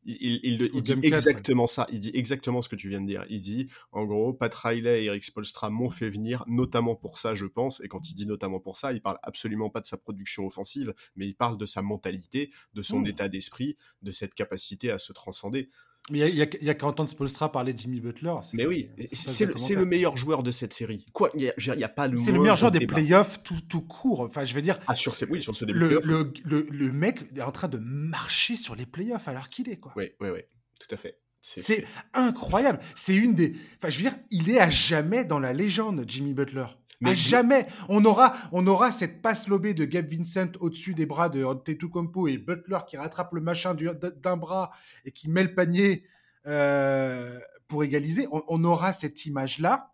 [0.03, 1.87] Il, il, il, dit exactement ça.
[1.91, 3.25] Il dit exactement ce que tu viens de dire.
[3.29, 7.33] Il dit, en gros, Pat Riley et Eric Spolstra m'ont fait venir, notamment pour ça,
[7.33, 7.81] je pense.
[7.81, 10.93] Et quand il dit notamment pour ça, il parle absolument pas de sa production offensive,
[11.15, 13.07] mais il parle de sa mentalité, de son mmh.
[13.07, 15.69] état d'esprit, de cette capacité à se transcender.
[16.09, 18.33] Mais il y, a qu'à entendre Spolstra parler de Jimmy Butler.
[18.53, 21.05] Mais oui, c'est le, meilleur joueur de cette série.
[21.11, 24.21] Quoi, il y, a, pas C'est le meilleur joueur des playoffs tout, tout court.
[24.21, 24.79] Enfin, je veux dire.
[24.87, 27.77] Ah, sur oui, sur ce début le, le, le, le, mec est en train de
[27.77, 29.91] marcher sur les playoffs alors qu'il est, quoi.
[29.97, 30.39] Oui, oui, oui,
[30.79, 31.19] tout à fait.
[31.41, 32.79] C'est incroyable.
[32.95, 33.53] C'est une des.
[33.77, 36.65] Enfin, je veux dire, il est à jamais dans la légende, Jimmy Butler.
[36.99, 41.29] Mais jamais on aura, on aura cette passe lobée de Gabe Vincent au-dessus des bras
[41.29, 44.71] de Antetokounmpo et Butler qui rattrape le machin d'un bras
[45.05, 46.03] et qui met le panier
[46.47, 48.27] euh, pour égaliser.
[48.31, 49.93] On, aura cette image-là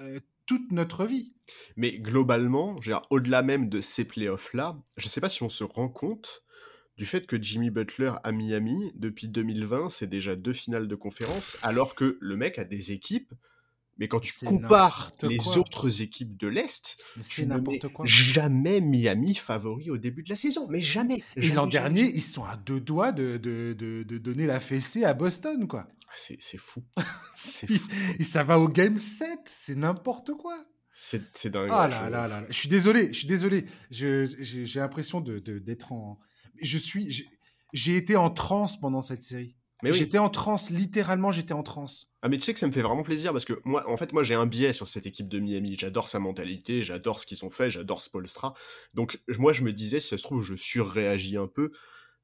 [0.00, 1.34] euh, toute notre vie.
[1.76, 2.76] Mais globalement,
[3.10, 6.42] au-delà même de ces playoffs-là, je ne sais pas si on se rend compte
[6.96, 11.58] du fait que Jimmy Butler à Miami, depuis 2020, c'est déjà deux finales de conférence,
[11.62, 13.34] alors que le mec a des équipes
[13.98, 19.90] mais quand tu compares les autres équipes de l'Est, tu ne mets jamais Miami favori
[19.90, 20.66] au début de la saison.
[20.68, 21.22] Mais jamais.
[21.36, 25.14] Et l'an dernier, ils sont à deux doigts de, de, de, donner la fessée à
[25.14, 25.86] Boston, quoi.
[26.08, 26.82] Ah, c'est fou.
[28.18, 29.28] Et ça va au game 7.
[29.46, 30.64] C'est n'importe quoi.
[30.92, 31.68] C'est dingue.
[31.70, 33.08] Ah là, là, là, Je suis désolé.
[33.08, 33.66] Je suis désolé.
[33.90, 34.26] J'ai
[34.80, 36.18] l'impression d'être en.
[36.60, 37.26] Je suis.
[37.72, 39.56] J'ai été en transe pendant cette série.
[39.82, 42.06] J'étais en transe, littéralement, j'étais en transe.
[42.22, 44.12] Ah, mais tu sais que ça me fait vraiment plaisir parce que moi, en fait,
[44.12, 45.76] moi, j'ai un biais sur cette équipe de Miami.
[45.78, 48.54] J'adore sa mentalité, j'adore ce qu'ils ont fait, j'adore Spolstra.
[48.94, 51.72] Donc, moi, je me disais, si ça se trouve, je surréagis un peu.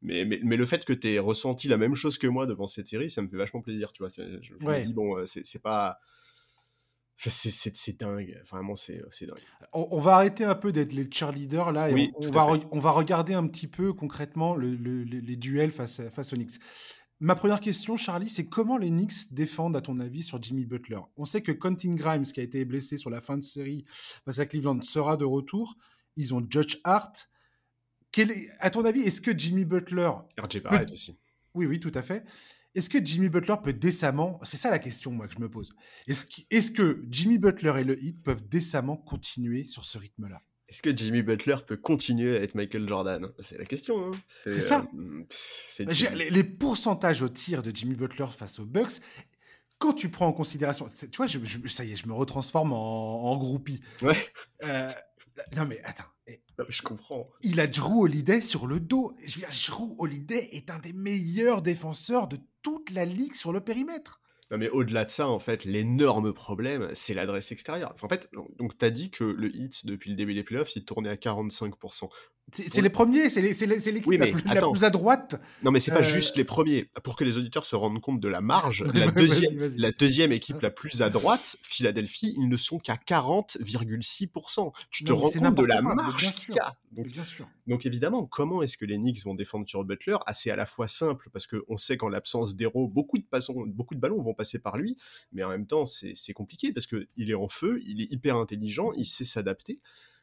[0.01, 2.67] Mais, mais, mais le fait que tu aies ressenti la même chose que moi devant
[2.67, 4.09] cette série, ça me fait vachement plaisir, tu vois.
[4.09, 5.99] Je, me dis, bon, euh, c'est pas
[7.17, 9.39] c'est dingue, vraiment, c'est dingue.
[9.73, 13.35] On, va arrêter un peu d'être les cheerleaders là et on, va on, va regarder
[13.35, 16.59] un petit peu concrètement les duels face, face aux Knicks.
[17.23, 20.99] Ma première question, Charlie, c'est comment les Knicks défendent, à ton avis, sur Jimmy Butler?
[21.17, 23.85] On sait que Quentin Grimes, qui a été blessé sur la fin de série
[24.25, 25.77] face à Cleveland, sera de retour.
[26.17, 27.31] Ils ont Judge Hart.
[28.11, 30.11] Quel est, à ton avis, est-ce que Jimmy Butler.
[30.37, 31.17] RJ Barrett aussi.
[31.55, 32.25] Oui, oui, tout à fait.
[32.75, 34.41] Est-ce que Jimmy Butler peut décemment.
[34.43, 35.73] C'est ça la question, moi, que je me pose.
[36.09, 40.43] Est-ce que, est que Jimmy Butler et le Heat peuvent décemment continuer sur ce rythme-là?
[40.69, 43.29] Est-ce que Jimmy Butler peut continuer à être Michael Jordan?
[43.39, 44.07] C'est la question.
[44.07, 44.11] Hein.
[44.27, 44.87] C'est ça.
[44.95, 45.25] Euh,
[46.31, 49.03] les, pourcentages au tir de Jimmy Butler face aux Bucks,
[49.79, 53.37] quand tu prends en considération, tu vois, je, ça y est, je me retransforme en,
[53.37, 53.81] groupie.
[54.01, 54.17] Ouais.
[54.65, 54.91] Euh,
[55.57, 56.05] non mais attends.
[56.69, 57.29] je comprends.
[57.43, 59.15] Il a Drew Holiday sur le dos.
[59.23, 63.53] Je veux dire, Drew Holiday est un des meilleurs défenseurs de toute la ligue sur
[63.53, 64.22] le périmètre.
[64.53, 67.95] Non, mais au-delà de ça, en fait, l'énorme problème, c'est l'adresse extérieure.
[68.03, 70.85] en fait, donc, tu as dit que le hit, depuis le début des playoffs, il
[70.85, 72.11] tournait à 45%.
[72.53, 75.41] C'est les premiers, c'est l'équipe la, plus à droite.
[75.63, 76.91] Non, mais c'est pas euh, juste les premiers.
[77.03, 80.61] Pour que les auditeurs se rendent compte de la marge, la, deuxième, la deuxième équipe
[80.61, 84.73] la plus à droite, Philadelphie, ils ne sont qu'à 40,6%.
[84.91, 86.75] Tu te rends compte de la marge qu'il y a.
[86.93, 87.49] Donc, bien sûr.
[87.67, 90.17] donc évidemment, comment est-ce que les Knicks vont défendre sur Butler?
[90.27, 93.25] Assez à la fois simple, parce qu'on sait qu'en l'absence d'héros, beaucoup de,
[93.71, 94.99] beaucoup de ballons vont passer par lui,
[95.33, 98.93] mais en même temps, c'est compliqué, parce qu'il est en feu, il est hyper intelligent,
[98.93, 99.81] il sait s'adapter.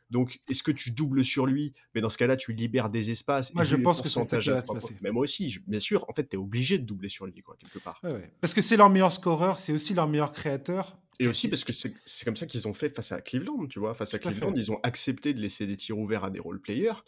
[0.09, 3.53] Donc, est-ce que tu doubles sur lui Mais dans ce cas-là, tu libères des espaces.
[3.53, 4.97] Moi, je pense que c'est ça qui va se passer.
[5.01, 7.55] Mais moi aussi, bien sûr, en fait, tu es obligé de doubler sur lui, quoi,
[7.57, 8.01] quelque part.
[8.41, 10.97] Parce que c'est leur meilleur scoreur, c'est aussi leur meilleur créateur.
[11.21, 11.93] Et aussi parce que c'est
[12.23, 13.93] comme ça qu'ils ont fait face à Cleveland, tu vois.
[13.93, 17.03] Face à Cleveland, ils ont accepté de laisser des tirs ouverts à des role-players.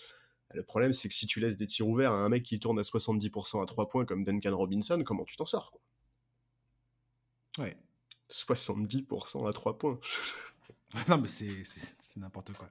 [0.54, 2.78] Le problème, c'est que si tu laisses des tirs ouverts à un mec qui tourne
[2.78, 5.82] à 70% à 3 points comme Duncan Robinson, comment tu t'en sors quoi?
[7.66, 7.78] Ouais.
[8.30, 9.98] 70% à 3 points.
[11.10, 12.69] non, mais c'est n'importe quoi.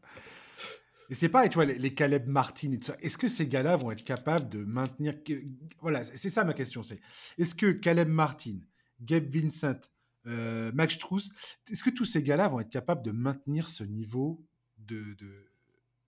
[1.09, 2.97] Et c'est pas, tu vois, les, Caleb Martin et tout ça.
[3.01, 5.15] Est-ce que ces gars-là vont être capables de maintenir.
[5.81, 6.85] Voilà, c'est ça ma question.
[6.85, 7.01] C'est
[7.37, 8.59] est-ce que Caleb Martin,
[9.01, 9.81] Gabe Vincent,
[10.27, 11.31] euh, Max Struss,
[11.69, 14.47] est-ce que tous ces gars-là vont être capables de maintenir ce niveau
[14.79, 15.17] de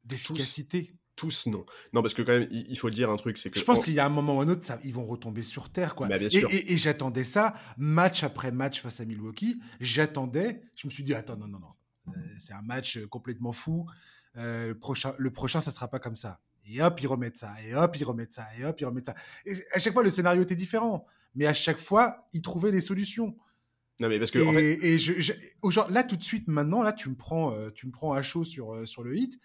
[0.05, 0.95] d'efficacité?
[1.17, 1.67] Tous, non.
[1.93, 3.59] Non, parce que quand même, il faut dire un truc, c'est que...
[3.59, 5.69] Je pense qu'il y a un moment ou un autre, ça, ils vont retomber sur
[5.69, 6.09] Terre, quoi.
[6.09, 6.49] Bah, bien sûr.
[6.51, 9.61] Et, j'attendais ça, match après match face à Milwaukee.
[9.79, 11.69] J'attendais, je me suis dit, attends, non, non, non.
[12.09, 13.87] Euh, c'est un match euh, complètement fou.
[14.37, 16.41] Euh, le, prochain, le prochain, ça sera pas comme ça.
[16.67, 17.55] Et hop, ils remettent ça.
[17.65, 18.47] Et hop, ils remettent ça.
[18.59, 19.15] Et hop, ils remettent ça.
[19.47, 21.07] Et à chaque fois, le scénario était différent.
[21.35, 23.37] Mais à chaque fois, ils trouvaient des solutions.
[24.01, 24.39] Non, mais parce que.
[24.39, 24.85] Et, en fait...
[24.85, 25.33] et je,
[25.91, 28.87] là, tout de suite, maintenant, là, tu me prends, tu me prends à chaud sur,
[28.87, 29.39] sur le hit.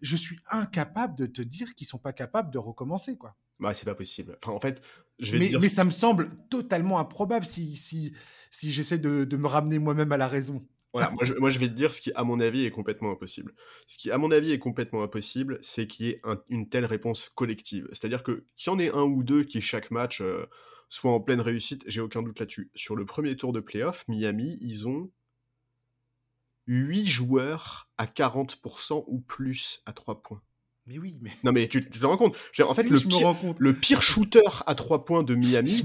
[0.00, 3.36] Je suis incapable de te dire qu'ils sont pas capables de recommencer, quoi.
[3.58, 4.36] Bah, c'est pas possible.
[4.42, 4.82] Enfin, en fait,
[5.18, 5.60] je vais mais, dire...
[5.60, 8.12] mais ça me semble totalement improbable si, si,
[8.50, 10.66] si j'essaie de, de me ramener moi-même à la raison
[11.12, 13.54] moi je, vais te dire ce qui, à mon avis, est complètement impossible.
[13.86, 17.30] Ce qui, à mon avis, est complètement impossible, c'est qu'il y ait une telle réponse
[17.34, 17.88] collective.
[17.92, 20.46] C'est-à-dire que qu'il y en ait un ou deux qui, chaque match, euh,
[20.88, 22.70] soit en pleine réussite, j'ai aucun doute là-dessus.
[22.74, 25.10] Sur le premier tour de playoff, Miami, ils ont
[26.66, 30.42] 8 joueurs à 40% ou plus à 3 points.
[30.88, 31.32] Mais oui, mais.
[31.42, 35.04] Non, mais tu, te rends compte En fait, le, pire, le, pire, shooter à 3
[35.04, 35.84] points de Miami,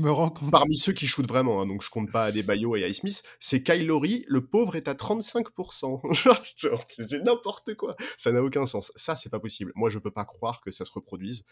[0.51, 3.87] parmi ceux qui shootent vraiment, hein, donc je compte pas Adebayo et Smith, c'est Kyle
[3.87, 4.23] Lowry.
[4.27, 6.83] Le pauvre est à 35%.
[6.87, 7.95] c'est n'importe quoi.
[8.17, 8.91] Ça n'a aucun sens.
[8.95, 9.71] Ça, c'est pas possible.
[9.75, 11.43] Moi, je peux pas croire que ça se reproduise.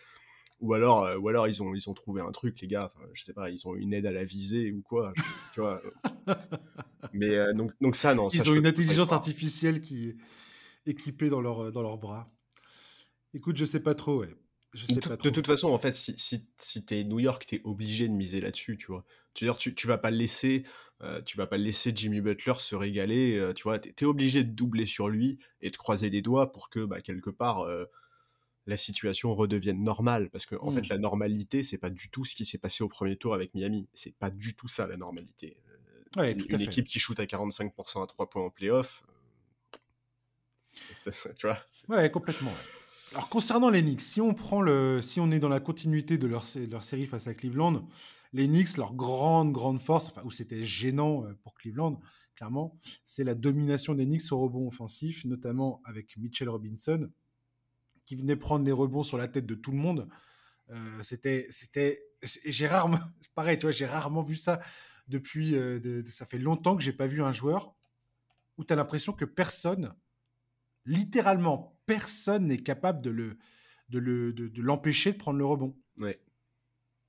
[0.62, 2.94] Ou alors, euh, ou alors ils, ont, ils ont trouvé un truc, les gars.
[3.14, 5.14] je sais pas, ils ont une aide à la visée ou quoi.
[5.54, 5.82] tu vois.
[7.14, 8.30] mais euh, donc, donc, ça, non.
[8.30, 10.18] Ils ont une intelligence artificielle qui est
[10.86, 12.30] équipée dans, leur, dans leurs bras.
[13.34, 14.36] Écoute, je sais pas trop, ouais.
[14.74, 15.30] Je sais de, pas trop.
[15.30, 18.42] de toute façon, en fait, si, si, si t'es New York, t'es obligé de miser
[18.42, 19.06] là-dessus, tu vois.
[19.34, 20.64] Tu, veux dire, tu, tu vas pas laisser,
[21.02, 23.80] euh, tu vas pas laisser Jimmy Butler se régaler, euh, tu vois.
[23.80, 27.02] T'es es obligé de doubler sur lui et de croiser les doigts pour que, bah,
[27.02, 27.86] quelque part, euh,
[28.68, 30.30] la situation redevienne normale.
[30.30, 30.90] Parce que, en fait, mmh.
[30.90, 33.88] la normalité, c'est pas du tout ce qui s'est passé au premier tour avec Miami.
[33.94, 35.58] C'est pas du tout ça, la normalité.
[36.18, 39.04] Ouais, une, une équipe qui shoot à 45% à 3 points en playoff,
[41.36, 41.60] tu vois.
[41.88, 42.54] Ouais, complètement.
[43.12, 46.28] Alors concernant les Knicks, si on prend le, si on est dans la continuité de
[46.28, 47.88] leur, série face à Cleveland,
[48.34, 52.00] les Knicks, leur grande grande force, enfin où c'était gênant euh, pour Cleveland,
[52.36, 57.10] clairement, c'est la domination des Knicks au rebond offensif, notamment avec Mitchell Robinson,
[58.06, 60.08] qui venait prendre les rebonds sur la tête de tout le monde.
[60.70, 63.00] Euh, c'était, c'était, j'ai rarement,
[63.34, 64.60] pareil, tu vois, j'ai rarement vu ça
[65.08, 65.56] depuis.
[65.56, 67.74] Euh, ça fait longtemps que j'ai pas vu un joueur
[68.58, 69.96] où tu as l'impression que personne
[70.86, 73.38] littéralement personne n'est capable de le
[73.90, 75.76] de le de, l'empêcher de prendre le rebond.
[76.00, 76.16] Ouais.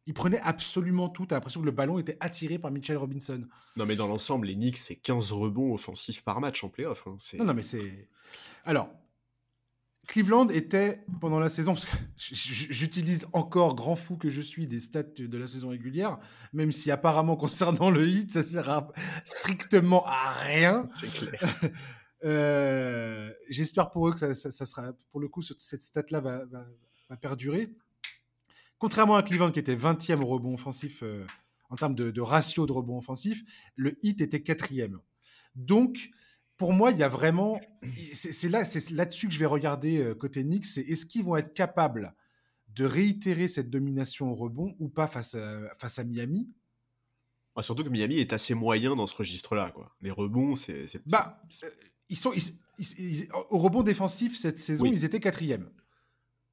[0.07, 1.27] Il prenait absolument tout.
[1.27, 3.47] T'as l'impression que le ballon était attiré par Mitchell Robinson.
[3.77, 7.07] Non, mais dans l'ensemble, les Knicks, c'est 15 rebonds offensifs par match en playoff.
[7.07, 7.17] Hein.
[7.39, 8.09] Non, non, mais c'est.
[8.65, 8.89] Alors,
[10.09, 14.81] Cleveland était, pendant la saison, parce que j'utilise encore, grand fou que je suis, des
[14.81, 16.19] stats de la saison régulière,
[16.55, 18.89] même si apparemment, concernant le hit, ça sert
[19.25, 20.87] strictement à rien.
[20.99, 21.61] C'est clair.
[22.25, 27.71] Euh, j'espère pour eux que ça, sera, pour le coup, cette stat-là va, perdurer.
[28.79, 31.27] Contrairement à Cleveland qui était 20e au rebond offensif euh,
[31.69, 33.43] en termes de, ratio de rebond offensif,
[33.77, 34.99] le hit était 4e.
[35.55, 36.11] Donc,
[36.57, 37.61] pour moi, il y a vraiment.
[38.15, 41.55] C'est là, là-dessus que je vais regarder euh, côté Knicks c'est est-ce qu'ils vont être
[41.55, 42.15] capables
[42.69, 46.49] de réitérer cette domination au rebond ou pas face à, face à Miami?
[47.57, 49.71] Ah, Surtout que Miami est assez moyen dans ce registre-là.
[49.73, 49.95] Quoi.
[50.01, 50.85] Les rebonds, c'est.
[51.07, 51.43] Bah,
[52.11, 52.33] ils sont,
[53.51, 55.71] au rebond défensif, cette saison, ils étaient quatrième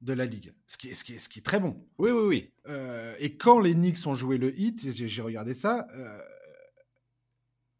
[0.00, 1.76] de la ligue, ce qui est, ce qui est, ce qui est très bon.
[1.98, 2.50] Oui, oui, oui.
[2.68, 6.18] Euh, et quand les Knicks ont joué le hit, j'ai regardé ça, euh,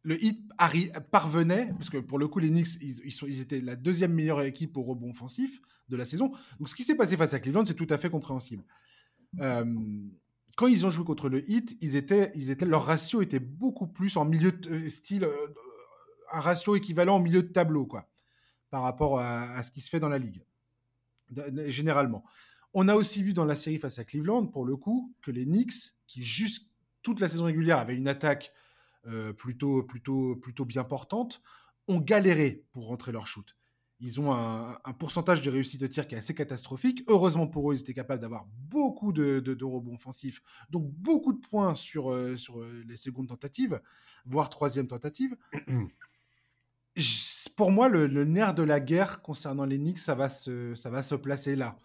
[0.03, 0.41] le hit
[1.11, 4.41] parvenait, parce que pour le coup, les Knicks, ils, sont, ils, étaient la deuxième meilleure
[4.41, 6.31] équipe au rebond offensif de la saison.
[6.59, 8.63] Donc ce qui s'est passé face à Cleveland, c'est tout à fait compréhensible.
[9.39, 9.65] Euh,
[10.57, 13.87] quand ils ont joué contre le hit, ils étaient, ils étaient, leur ratio était beaucoup
[13.87, 15.25] plus en milieu de style
[16.31, 18.09] un ratio équivalent au milieu de tableau, quoi,
[18.69, 20.43] par rapport à, ce qui se fait dans la ligue,
[21.67, 22.23] généralement.
[22.73, 25.45] On a aussi vu dans la série face à Cleveland, pour le coup, que les
[25.45, 26.69] Knicks, qui juste
[27.01, 28.53] toute la saison régulière avaient une attaque
[29.07, 31.41] euh, plutôt, plutôt, plutôt bien portante,
[31.87, 33.55] ont galéré pour rentrer leur shoot.
[34.01, 37.03] Ils ont un, pourcentage de réussite de tir qui est assez catastrophique.
[37.07, 41.39] Heureusement pour eux, ils étaient capables d'avoir beaucoup de, de, rebonds offensifs, donc beaucoup de
[41.39, 43.81] points sur, euh, sur euh, les secondes tentatives,
[44.25, 45.35] voire troisième tentative.
[47.55, 51.79] pour moi, le, nerf de la guerre concernant les Knicks, ça va se, placer là.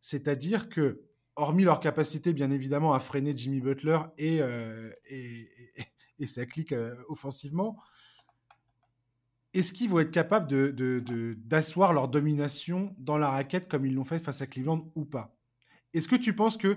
[0.00, 1.02] C'est-à-dire que,
[1.36, 4.90] hormis leur capacité, bien évidemment, à freiner Jimmy Butler et, euh,
[6.24, 7.76] sa clique euh, offensivement,
[9.54, 10.74] est-ce qu'ils vont être capables
[11.36, 15.36] d'asseoir leur domination dans la raquette comme ils l'ont fait face à Cleveland ou pas?
[15.94, 16.76] Est-ce que tu penses que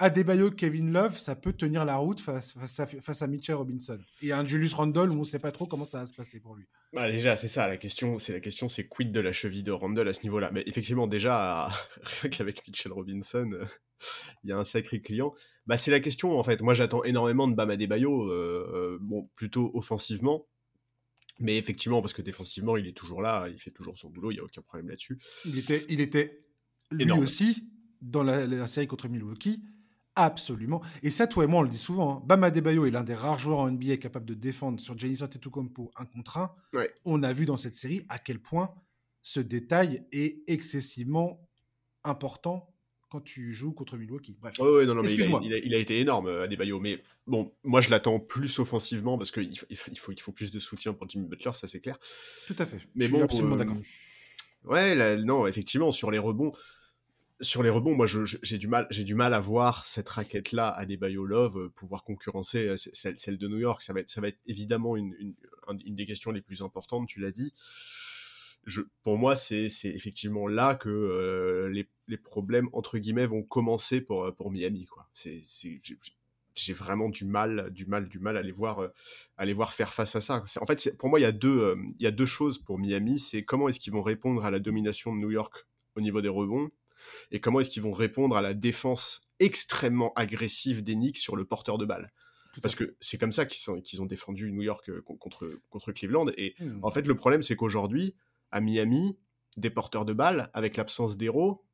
[0.00, 3.98] Adebayo, Kevin Love, ça peut tenir la route face, à, face Mitchell Robinson.
[4.22, 6.38] Et un Julius Randle où on ne sait pas trop comment ça va se passer
[6.38, 6.66] pour lui.
[6.92, 9.72] Bah déjà, c'est ça, la question, c'est la question, c'est quid de la cheville de
[9.72, 10.50] Randle à ce niveau-là?
[10.52, 11.66] Mais effectivement, déjà,
[12.22, 13.64] rien qu'avec Mitchell Robinson, euh,
[14.44, 15.34] il y a un sacré client.
[15.66, 16.62] Bah, c'est la question, en fait.
[16.62, 20.46] Moi, j'attends énormément de Bam Adebayo, euh, euh, bon, plutôt offensivement.
[21.40, 24.34] Mais effectivement, parce que défensivement, il est toujours là, il fait toujours son boulot, il
[24.34, 25.18] n'y a aucun problème là-dessus.
[25.44, 26.44] Il était, il était
[26.90, 27.68] lui aussi,
[28.00, 29.62] dans la, la série contre Milwaukee,
[30.20, 30.82] Absolument.
[31.04, 32.16] Et ça, toi et moi, on le dit souvent.
[32.16, 32.22] Hein.
[32.26, 35.92] Bam Adebayo est l'un des rares joueurs en NBA capables de défendre sur Giannis Antetokounmpo
[35.96, 36.50] un contre un.
[37.04, 38.74] On a vu dans cette série à quel point
[39.22, 41.48] ce détail est excessivement
[42.02, 42.74] important
[43.10, 44.36] quand tu joues contre Milwaukee.
[44.40, 44.56] Bref.
[44.58, 46.80] Oh, non, non, mais il, a, été énorme, euh, Adebayo.
[46.80, 50.58] Mais bon, moi, je l'attends plus offensivement parce qu'il il faut, il faut plus de
[50.58, 51.96] soutien pour Jimmy Butler, ça c'est clair.
[52.48, 52.80] Tout à fait.
[52.96, 53.76] Mais je bon, suis absolument euh, d'accord.
[54.64, 56.52] Ouais, non, effectivement, sur les rebonds,
[57.40, 58.66] sur les rebonds, moi, j'ai du
[59.14, 63.58] mal, à voir cette raquette-là à des Love euh, pouvoir concurrencer euh, celle, de New
[63.58, 63.82] York.
[63.82, 65.34] Ça va être, évidemment une,
[65.86, 67.08] des questions les plus importantes.
[67.08, 67.52] Tu l'as dit.
[69.02, 74.86] Pour moi, c'est effectivement là que euh, les, problèmes entre guillemets vont commencer pour Miami.
[74.86, 75.08] Quoi.
[76.54, 78.90] J'ai vraiment du mal, du mal, du mal à les voir,
[79.36, 80.42] à les voir faire face à ça.
[80.60, 83.20] En fait, pour moi, il y a deux, il y a deux choses pour Miami.
[83.20, 86.28] C'est comment est-ce qu'ils vont répondre à la domination de New York au niveau des
[86.28, 86.70] rebonds
[87.30, 91.44] et comment est-ce qu'ils vont répondre à la défense extrêmement agressive des Knicks sur le
[91.44, 92.12] porteur de balle?
[92.62, 96.26] Parce que c'est comme ça qu'ils ont défendu New York euh, contre, contre Cleveland.
[96.36, 96.80] Et mmh.
[96.82, 98.16] en fait, le problème, c'est qu'aujourd'hui,
[98.50, 99.16] à Miami,
[99.56, 101.64] des porteurs de balles, avec l'absence d'héros,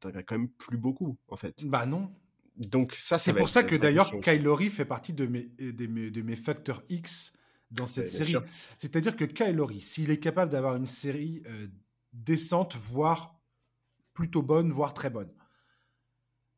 [0.00, 1.64] t'en as quand même plus beaucoup, en fait.
[1.64, 2.10] Bah non.
[2.56, 6.22] Donc ça, c'est pour ça que d'ailleurs Kylori fait partie de mes, de mes, de
[6.22, 7.32] mes facteurs X
[7.72, 8.36] dans cette série.
[8.78, 11.66] C'est-à-dire que Kylori, s'il est capable d'avoir une série euh,
[12.12, 13.40] décente, voire
[14.14, 15.32] plutôt bonne, voire très bonne.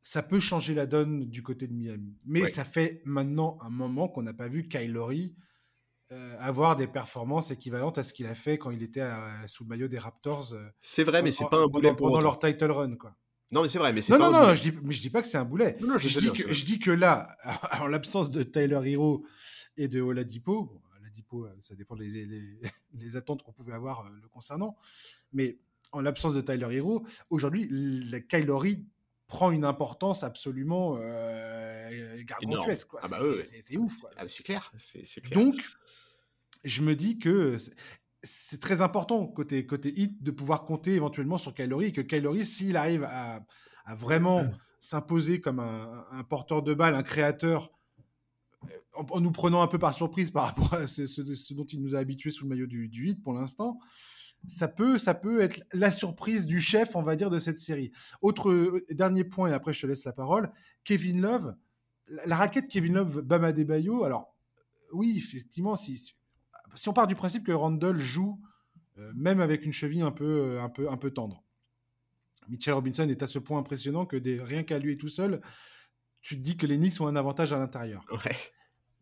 [0.03, 2.17] Ça peut changer la donne du côté de Miami.
[2.25, 5.35] Mais ça fait maintenant un moment qu'on n'a pas vu Kylori
[6.13, 9.05] euh, avoir des performances équivalentes à ce qu'il a fait quand il était
[9.49, 10.55] sous le maillot des Raptors.
[10.55, 13.17] Euh, c'est vrai, mais c'est pas un boulet pendant, leur title run, quoi.
[13.51, 15.11] Non, mais c'est vrai, mais c'est non, pas non, non, je dis, mais je dis
[15.11, 15.77] pas que c'est un boulet.
[15.81, 17.37] je, dis que, je, dis que, là,
[17.81, 19.27] en l'absence de Tyler Hero
[19.77, 22.61] et de Oladipo, Oladipo, euh, ça dépend des
[22.93, 24.77] les, attentes qu'on pouvait avoir le concernant,
[25.33, 25.59] mais
[25.93, 27.69] en l'absence de Tyler Hero, aujourd'hui,
[28.29, 28.87] Kylori
[29.27, 32.89] prend une importance absolument euh, gargantuesque.
[33.03, 34.05] Ah bah c'est ouf.
[34.17, 34.73] Ah c'est clair,
[35.23, 35.33] clair.
[35.33, 35.57] Donc,
[36.65, 37.57] je me dis que
[38.23, 42.45] c'est très important côté, côté hit de pouvoir compter éventuellement sur Kylori et que Kylori,
[42.45, 43.45] s'il arrive à,
[43.95, 44.51] vraiment
[44.81, 47.71] s'imposer comme un, porteur de balle, un créateur,
[48.95, 51.99] en, nous prenant un peu par surprise par rapport à ce, dont il nous a
[51.99, 53.79] habitués sous le maillot du, du 8 pour l'instant,
[54.47, 57.93] ça peut, ça peut être la surprise du chef, on va dire, de cette série.
[58.23, 60.51] Autre dernier point, et après je te laisse la parole,
[60.85, 61.57] Kevin Love,
[62.09, 64.37] la, raquette Kevin Love, Bama Bayo, alors
[64.93, 65.99] oui, effectivement, si,
[66.75, 68.41] si on part du principe que Randall joue
[68.99, 71.43] euh, même avec une cheville un peu, euh, un peu, un peu tendre.
[72.49, 75.43] Mitchell Robinson est à ce point impressionnant que des, rien qu'à lui tout seul,
[76.23, 78.07] tu te dis que les Knicks ont un avantage à l'intérieur.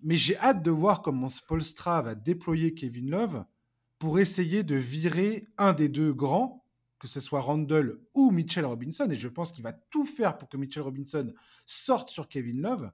[0.02, 3.44] Mais j'ai hâte de voir comment Spolstra va déployer Kevin Love
[4.04, 6.62] pour essayer de virer un des deux grands,
[6.98, 9.08] que ce soit Randall ou Mitchell Robinson.
[9.10, 11.32] Et je pense qu'il va tout faire pour que Mitchell Robinson
[11.64, 12.90] sorte sur Kevin Love.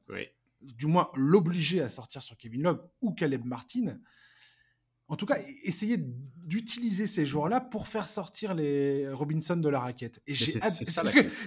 [0.61, 3.99] Du moins, l'obliger à sortir sur Kevin Love ou Caleb Martin
[5.09, 10.23] en tout cas, essayer d'utiliser ces joueurs-là pour faire sortir les Robinson de la raquette.
[10.29, 10.61] Et j'ai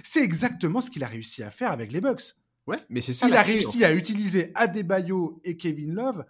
[0.02, 2.34] c'est exactement ce qu'il a réussi à faire avec les Bucks.
[2.66, 3.26] Ouais, mais c'est ça.
[3.26, 6.26] Il a réussi à utiliser Adebayo et Kevin Love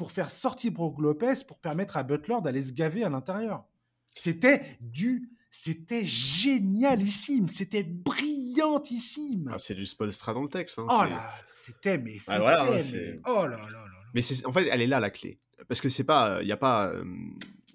[0.00, 3.66] pour faire sortir Brook Lopez pour permettre à Butler d'aller se gaver à l'intérieur.
[4.14, 9.50] C'était du c'était génialissime, c'était brillantissime.
[9.52, 10.78] Ah, c'est du Spolstra dans le texte.
[10.78, 13.86] Hein, oh là, c'était mais ah, c'était oh là là là.
[14.14, 15.38] Mais en fait, elle est là la clé
[15.68, 16.92] parce que c'est pas, il y a pas,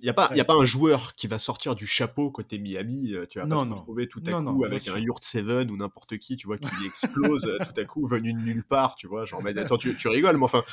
[0.02, 2.30] il y a pas, il y a pas un joueur qui va sortir du chapeau
[2.30, 3.16] côté Miami.
[3.30, 6.36] Tu vas pas te retrouver tout à coup avec un Yurt Seven ou n'importe qui,
[6.36, 9.26] tu vois, qui explose tout à coup venu de nulle part, tu vois.
[9.26, 10.64] Genre, mais attends, tu, rigoles, mais enfin,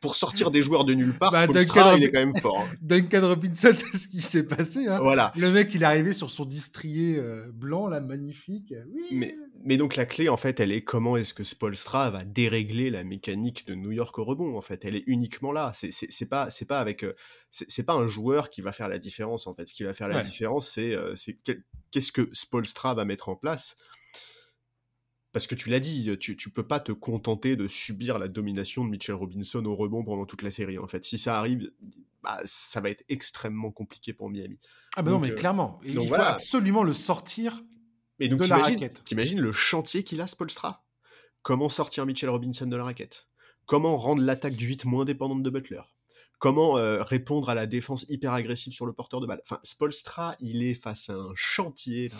[0.00, 2.60] pour sortir des joueurs de nulle part, bah, Spolstra, il est quand même fort.
[2.60, 2.76] Hein.
[2.82, 4.86] Duncan Robinson, c'est ce qui s'est passé.
[4.86, 4.98] Hein.
[5.00, 5.32] Voilà.
[5.36, 7.20] Le mec, il est arrivé sur son distrier
[7.52, 8.74] blanc, là, magnifique.
[8.92, 9.06] Oui.
[9.12, 12.90] Mais mais donc la clé, en fait, elle est comment est-ce que Spolstra va dérégler
[12.90, 14.56] la mécanique de New York au rebond.
[14.56, 15.72] En fait, elle est uniquement là.
[15.74, 17.14] C'est pas, c'est pas avec, euh,
[17.50, 19.46] c'est pas un joueur qui va faire la différence.
[19.46, 21.14] En fait, ce qui va faire la différence, c'est euh,
[21.90, 23.76] qu'est-ce que Spolstra va mettre en place.
[25.32, 28.82] Parce que tu l'as dit, tu, tu peux pas te contenter de subir la domination
[28.82, 30.78] de Mitchell Robinson au rebond pendant toute la série.
[30.78, 31.70] En fait, si ça arrive,
[32.22, 34.58] bah, ça va être extrêmement compliqué pour Miami.
[34.96, 37.62] Ah ben non, mais euh, clairement, il faut absolument le sortir
[38.20, 38.40] et donc,
[39.04, 40.86] t'imagines le chantier qu'il a, Spolstra
[41.42, 43.28] Comment sortir Mitchell Robinson de la raquette?
[43.66, 45.82] Comment rendre l'attaque du 8 moins dépendante de Butler?
[46.42, 50.34] Comment euh, répondre à la défense hyper agressive sur le porteur de balle Enfin, Spolstra,
[50.40, 52.10] il est face à un chantier.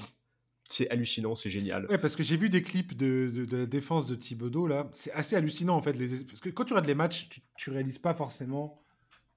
[0.68, 1.86] C'est hallucinant, c'est génial.
[1.86, 4.88] Ouais, parce que j'ai vu des clips de, la défense de Thibodeau, là.
[4.92, 5.94] C'est assez hallucinant, en fait.
[6.28, 8.84] Parce que quand tu regardes les matchs, tu, tu réalises pas forcément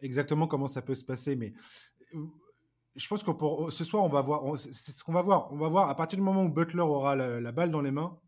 [0.02, 1.36] exactement comment ça peut se passer.
[1.36, 1.54] Mais
[2.14, 2.20] euh,
[2.96, 5.52] je pense que pour, ce soir, on va voir, c'est ce qu'on va voir.
[5.52, 8.20] On va voir à partir du moment où Butler aura la, balle dans les mains,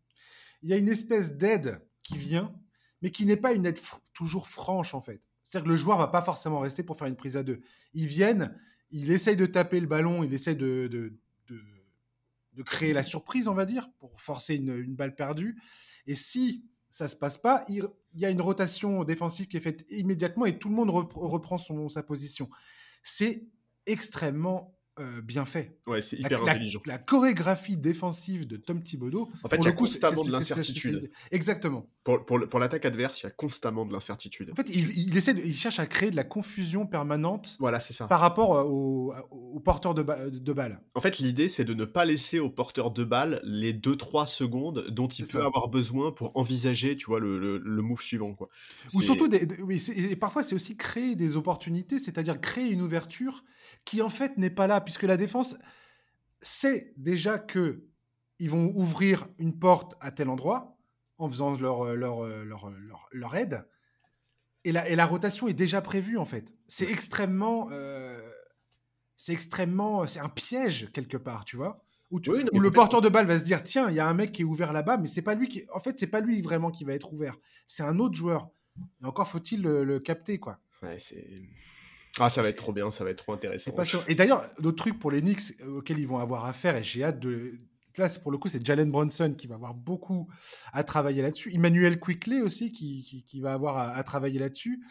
[0.62, 2.52] il y a une espèce d'aide qui vient,
[3.00, 3.78] mais qui n'est pas une aide
[4.12, 5.22] toujours franche en fait.
[5.48, 7.62] C'est-à-dire que le joueur va pas forcément rester pour faire une prise à deux.
[7.94, 8.54] Ils viennent,
[8.90, 11.18] il essaye de taper le ballon, il essaye de, de,
[12.52, 15.58] de, créer la surprise, on va dire, pour forcer une, une, balle perdue.
[16.06, 19.86] Et si ça se passe pas, il, y a une rotation défensive qui est faite
[19.90, 22.50] immédiatement et tout le monde reprend son, sa position.
[23.02, 23.46] C'est
[23.86, 25.78] extrêmement euh, bien fait.
[25.86, 26.80] Ouais, c'est hyper intelligent.
[26.86, 29.28] La, chorégraphie défensive de Tom Thibodeau.
[29.42, 31.10] En fait, il y a constamment de l'incertitude.
[31.30, 31.86] Exactement.
[32.04, 34.50] Pour, pour, pour l'attaque adverse, il y a constamment de l'incertitude.
[34.50, 37.56] En fait, il, essaie il cherche à créer de la confusion permanente.
[37.60, 38.06] Voilà, ça.
[38.06, 40.80] Par rapport aux au, porteurs de, de balles.
[40.94, 44.86] En fait, l'idée, c'est de ne pas laisser au porteur de balles les 2-3 secondes
[44.90, 48.34] dont il peut avoir besoin pour envisager, tu vois, le, le, move suivant.
[48.34, 48.48] Quoi.
[48.94, 53.44] Ou surtout, des, oui, et parfois, c'est aussi créer des opportunités, c'est-à-dire créer une ouverture
[53.84, 55.58] qui en fait n'est pas là, puisque la défense
[56.40, 57.84] sait déjà que
[58.38, 60.78] ils vont ouvrir une porte à tel endroit
[61.18, 63.68] en faisant leur, euh, leur, euh, leur, leur, leur aide.
[64.64, 66.54] Et la, et la, rotation est déjà prévue, en fait.
[66.68, 67.68] C'est extrêmement...
[67.70, 68.18] Euh,
[69.14, 70.06] c'est extrêmement...
[70.06, 71.84] C'est un piège, quelque part, tu vois.
[72.10, 72.18] Où,
[72.54, 74.40] où le porteur de balle va se dire tiens il y a un mec qui
[74.40, 76.84] est ouvert là-bas mais c'est pas lui qui en fait c'est pas lui vraiment qui
[76.84, 77.36] va être ouvert.
[77.66, 78.48] C'est un autre joueur.
[79.02, 80.58] Et encore faut-il le, le capter quoi.
[80.82, 81.26] Ouais, c'est
[82.20, 83.72] ah, ça va être trop bien, ça va être trop intéressant.
[84.06, 87.04] Et d'ailleurs, d'autres trucs pour les Knicks euh, auxquels ils vont avoir affaire, et j'ai
[87.04, 87.58] hâte de.
[87.96, 90.28] Là, pour le coup, c'est Jalen Bronson qui va avoir beaucoup
[90.72, 91.52] à travailler là-dessus.
[91.52, 94.84] Emmanuel Quickley aussi qui, qui, va avoir à, travailler là-dessus.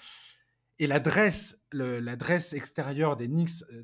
[0.77, 3.83] Et l'adresse, l'adresse extérieure des Knicks euh,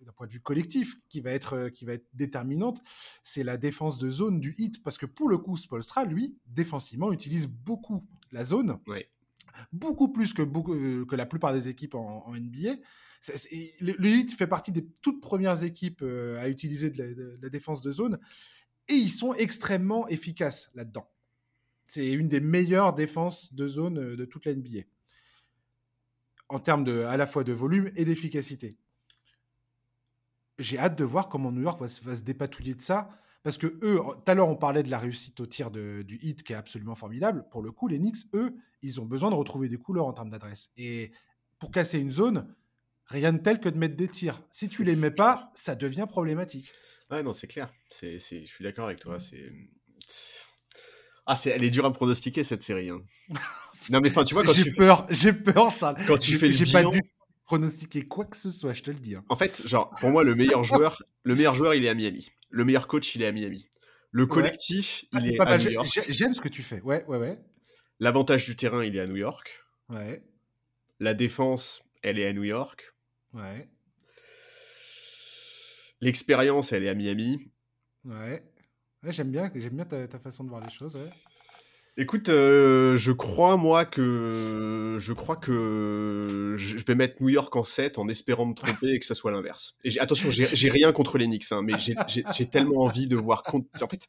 [0.00, 2.80] d'un point de vue collectif qui va être, euh, qui va être déterminante,
[3.24, 4.80] c'est la défense de zone du hit.
[4.84, 8.78] Parce que pour le coup, Spolstra, lui, défensivement, utilise beaucoup la zone.
[8.86, 9.04] Oui
[9.72, 12.76] beaucoup plus euh, que la plupart des équipes en, NBA.
[13.80, 18.18] Heat fait partie des toutes premières équipes euh, à utiliser de la, défense de zone
[18.88, 21.08] et ils sont extrêmement efficaces là-dedans.
[21.86, 24.80] C'est une des meilleures défenses de zone euh, de toute la NBA
[26.48, 28.76] en termes à la fois de volume et d'efficacité.
[30.58, 33.08] J'ai hâte de voir comment New York va, se dépatouiller de ça
[33.42, 36.18] Parce que eux, tout à l'heure, on parlait de la réussite au tir de, du
[36.22, 37.44] hit qui est absolument formidable.
[37.50, 40.30] Pour le coup, les Knicks, eux, ils ont besoin de retrouver des couleurs en termes
[40.30, 40.70] d'adresse.
[40.76, 41.10] Et
[41.58, 42.54] pour casser une zone,
[43.06, 44.42] rien de tel que de mettre des tirs.
[44.50, 46.72] Si tu les mets pas, ça devient problématique.
[47.10, 47.68] Ouais, non, c'est clair.
[47.90, 49.18] C'est, je suis d'accord avec toi.
[49.18, 49.52] C'est,
[51.26, 52.90] ah, c'est, elle est dure à pronostiquer cette série.
[52.90, 53.02] Hein.
[53.90, 55.96] non, mais enfin, tu vois, quand j'ai peur, j'ai peur, Charles.
[56.06, 57.00] Quand tu fais le j'ai pas dû
[57.44, 59.14] pronostiquer quoi que ce soit, je te le dis.
[59.14, 59.24] Hein.
[59.28, 62.30] En fait, genre, pour moi, le meilleur joueur, le meilleur joueur, il est à Miami.
[62.52, 63.68] Le meilleur coach, il est à Miami.
[64.10, 65.88] Le collectif, ah, il est, à New York.
[66.08, 66.82] J'aime ce que tu fais.
[66.82, 67.40] Ouais, ouais, ouais.
[67.98, 69.64] L'avantage du terrain, il est à New York.
[69.88, 70.22] Ouais.
[71.00, 72.94] La défense, elle est à New York.
[73.32, 73.70] Ouais.
[76.02, 77.50] L'expérience, elle est à Miami.
[78.04, 78.44] Ouais.
[79.02, 80.96] ouais j'aime bien, j'aime bien ta, ta, façon de voir les choses.
[80.96, 81.10] Ouais.
[81.98, 87.64] Écoute, euh, je crois moi que je crois que je vais mettre New York en
[87.64, 89.76] 7 en espérant me tromper et que ça soit l'inverse.
[89.84, 93.42] Et attention, j'ai rien contre les Knicks, hein, mais j'ai tellement envie de voir.
[93.52, 94.08] En fait,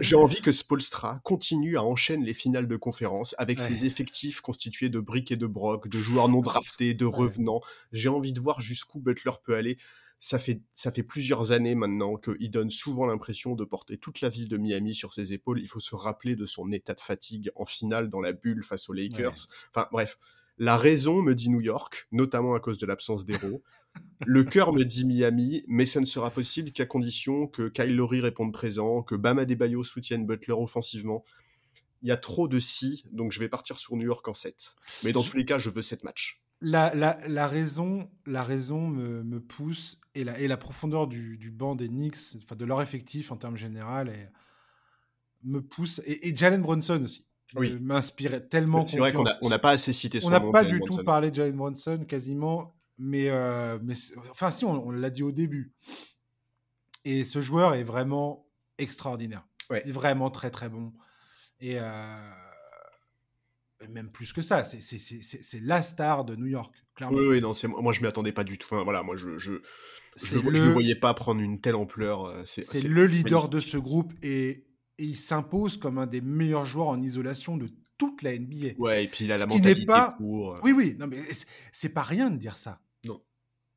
[0.00, 4.88] j'ai envie que Spolstra continue à enchaîner les finales de conférence avec ses effectifs constitués
[4.88, 7.60] de briques et de brocs, de joueurs non draftés, de revenants.
[7.92, 9.76] J'ai envie de voir jusqu'où Butler peut aller
[10.24, 14.30] ça fait, ça fait plusieurs années maintenant qu'il donne souvent l'impression de porter toute la
[14.30, 15.60] ville de Miami sur ses épaules.
[15.60, 18.88] Il faut se rappeler de son état de fatigue en finale dans la bulle face
[18.88, 19.48] aux Lakers.
[19.68, 20.18] Enfin bref,
[20.56, 23.62] la raison me dit New York, notamment à cause de l'absence d'héros.
[24.26, 28.22] Le cœur me dit Miami, mais ça ne sera possible qu'à condition que Kyle Lowry
[28.22, 31.22] réponde présent, que Bama Debayo soutienne Butler offensivement.
[32.00, 34.74] Il y a trop de si, donc je vais partir sur New York en 7.
[35.04, 38.88] Mais dans tous les cas, je veux 7 matchs la, la, la, raison, la raison
[38.88, 42.64] me, me pousse et la, et la profondeur du, du, banc des Knicks, enfin de
[42.64, 44.28] leur effectif en termes général, et,
[45.42, 46.00] me pousse.
[46.06, 47.26] Et, et Jalen Brunson aussi.
[47.54, 47.78] Oui.
[47.80, 48.86] M'inspirait tellement.
[48.86, 51.36] C'est vrai qu'on n'a pas assez cité son On n'a pas du tout parlé de
[51.36, 53.94] Jalen Brunson quasiment, mais, euh, mais
[54.30, 55.74] enfin si, on, on l'a dit au début.
[57.04, 58.46] Et ce joueur est vraiment
[58.78, 59.46] extraordinaire.
[59.68, 59.82] Ouais.
[59.84, 60.94] Il est vraiment très très bon.
[61.60, 62.30] Et euh,
[63.88, 67.18] même plus que ça, c'est la star de New York, clairement.
[67.18, 68.68] Oui, oui non, moi je m'y attendais pas du tout.
[68.70, 69.52] Enfin, voilà, moi je je,
[70.16, 72.26] je, ne voyais pas prendre une telle ampleur.
[72.26, 74.66] Euh, c'est le leader de ce groupe et,
[74.96, 77.68] il s'impose comme un des meilleurs joueurs en isolation de
[77.98, 78.74] toute la NBA.
[78.78, 80.14] Ouais, et puis il a la mentalité pas...
[80.16, 80.54] pour.
[80.54, 81.18] Euh oui, oui, non, mais
[81.72, 82.80] c'est pas rien de dire ça.
[83.04, 83.18] Non.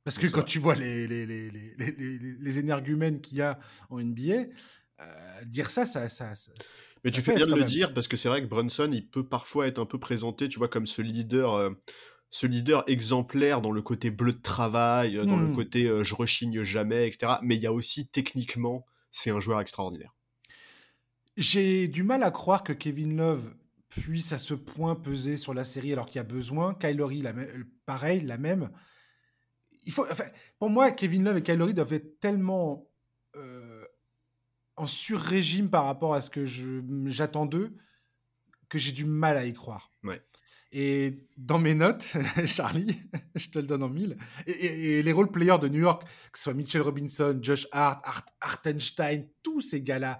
[0.04, 3.58] Parce que quand tu vois les, les, les, les, les énergumènes qu'il y a
[3.90, 4.46] en NBA,
[5.00, 6.52] euh, dire ça, ça, ça, ça
[7.08, 9.26] mais tu fais bien de le dire parce que c'est vrai que Brunson, il peut
[9.26, 11.70] parfois être un peu présenté, tu vois, comme ce leader, euh,
[12.30, 15.56] ce leader exemplaire dans le côté bleu de travail, euh, dans le mmh.
[15.56, 17.36] côté euh, je rechigne jamais, etc.
[17.44, 20.14] Mais il y a aussi techniquement, c'est un joueur extraordinaire.
[21.38, 23.56] J'ai du mal à croire que Kevin Love
[23.88, 26.74] puisse à ce point peser sur la série alors qu'il y a besoin.
[26.74, 27.34] Kylery, la
[27.86, 28.70] pareil, la même.
[29.86, 30.06] Il faut,
[30.60, 32.90] pour moi, Kevin Love et Kylery doivent être tellement
[34.78, 36.46] en sur-régime par rapport à ce que
[37.08, 37.76] j'attends d'eux
[38.70, 39.92] que j'ai du mal à y croire.
[40.04, 40.22] Ouais.
[40.72, 42.14] Et dans mes notes,
[42.46, 43.00] Charlie,
[43.36, 46.46] je te le donne en mille, et, les role players de New York, que ce
[46.46, 50.20] soit Mitchell Robinson, Josh Hart, Art, Hartenstein, tous ces gars-là,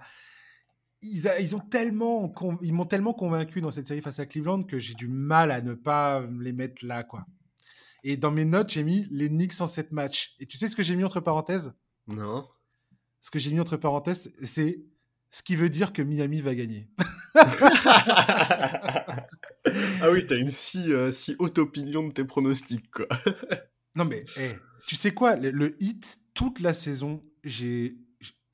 [1.02, 4.78] ils, ils, ont tellement, ils m'ont tellement convaincu dans cette série face à Cleveland que
[4.78, 7.24] j'ai du mal à ne pas les mettre là, quoi.
[8.02, 10.34] Et dans mes notes, j'ai mis les Knicks en 7 matchs.
[10.40, 11.74] Et tu sais ce que j'ai mis entre parenthèses?
[12.06, 12.48] Non
[13.20, 14.84] ce que j'ai mis entre parenthèses, c'est
[15.30, 16.88] ce qui veut dire que Miami va gagner.
[17.34, 19.26] ah
[20.10, 23.06] oui, t'as une si, euh, si haute opinion de tes pronostics, quoi.
[23.94, 24.24] non mais,
[24.86, 27.98] tu sais quoi, le, hit, toute la saison, j'ai...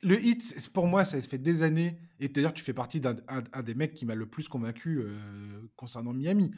[0.03, 3.15] Le hit, pour moi, ça fait des années, et d'ailleurs, tu fais partie d'un
[3.63, 5.15] des mecs qui m'a le plus convaincu euh,
[5.77, 6.51] concernant Miami.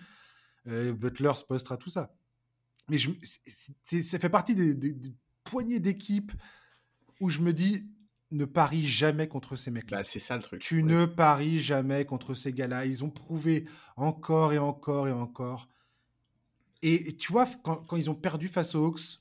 [0.67, 2.13] Euh, Butler, Spostra, tout ça.
[2.89, 3.11] Mais je,
[4.03, 6.33] ça fait partie des, des poignées d'équipes
[7.21, 7.89] où je me dis,
[8.31, 9.99] ne parie jamais contre ces mecs-là.
[9.99, 10.61] Bah, c'est ça le truc.
[10.61, 12.87] Tu ne paries jamais contre ces gars-là.
[12.87, 13.67] Ils ont prouvé
[13.97, 15.69] encore et encore et encore.
[16.83, 19.21] Et, tu vois, quand, ils ont perdu face aux Hawks,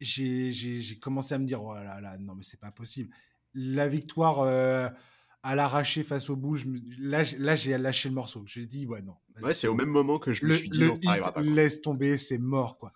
[0.00, 3.10] j'ai commencé à me dire oh là là, non, mais c'est pas possible.
[3.54, 4.88] La victoire euh,
[5.42, 8.42] à l'arraché face aux Bulls, là, là j'ai lâché le morceau.
[8.46, 9.16] Je me dit, ouais, non.
[9.42, 12.78] Ouais, c'est au même moment que je me suis dit, le laisse tomber, c'est mort,
[12.78, 12.92] quoi.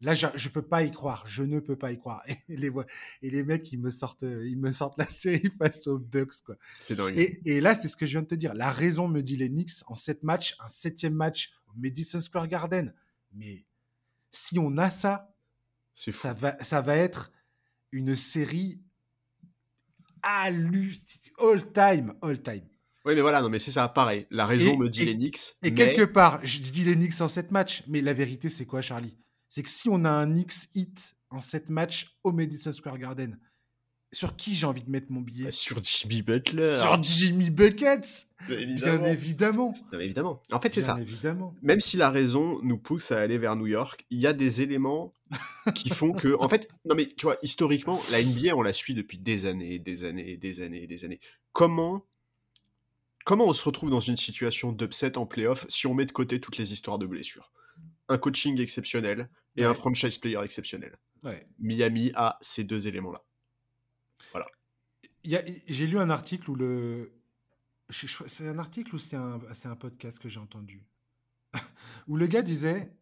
[0.00, 1.24] Là, je, ne peux pas y croire.
[1.26, 2.22] Je ne peux pas y croire.
[2.48, 2.70] Et les,
[3.22, 6.56] et les mecs, ils me sortent, ils me sortent la série face aux Bucks, quoi.
[6.78, 7.18] C'est dingue.
[7.18, 8.54] Et, et, là, c'est ce que je viens de te dire.
[8.54, 12.48] La raison me dit les Knicks en sept matchs, un septième match au Madison Square
[12.48, 12.94] Garden.
[13.32, 13.64] Mais
[14.30, 15.34] si on a ça,
[15.94, 17.32] ça va, ça va être
[17.90, 18.80] une série
[20.22, 22.64] all time, all time.
[23.04, 24.26] Oui, mais voilà, non, mais c'est ça, pareil.
[24.30, 25.56] La raison me dit les Knicks.
[25.62, 28.80] Et quelque part, je dis les Knicks en sept matchs, mais la vérité, c'est quoi,
[28.80, 29.16] Charlie?
[29.48, 33.38] C'est que si on a un X hit en 7 matchs au Madison Square Garden,
[34.12, 35.50] sur qui j'ai envie de mettre mon billet?
[35.50, 36.72] Sur Jimmy Butler.
[36.72, 39.74] Sur Jimmy Buckets Bien Bien évidemment.
[39.92, 40.42] Non, évidemment.
[40.50, 40.98] En fait, c'est ça.
[40.98, 41.54] évidemment.
[41.62, 44.62] Même si la raison nous pousse à aller vers New York, il y a des
[44.62, 45.12] éléments
[45.74, 48.94] qui font que, en fait, non mais tu vois, historiquement, la NBA, on la suit
[48.94, 51.20] depuis des années, des années, des années, des années.
[51.52, 52.06] Comment,
[53.26, 56.40] comment on se retrouve dans une situation d'upset en playoff si on met de côté
[56.40, 57.52] toutes les histoires de blessures?
[58.08, 60.96] Un coaching exceptionnel et un franchise player exceptionnel.
[61.24, 61.46] Ouais.
[61.58, 63.22] Miami a ces deux éléments-là.
[64.34, 67.12] A- J'ai lu un article où le.
[67.90, 70.84] C'est un article ou c'est un, un podcast que j'ai entendu?
[72.06, 72.92] Où le gars disait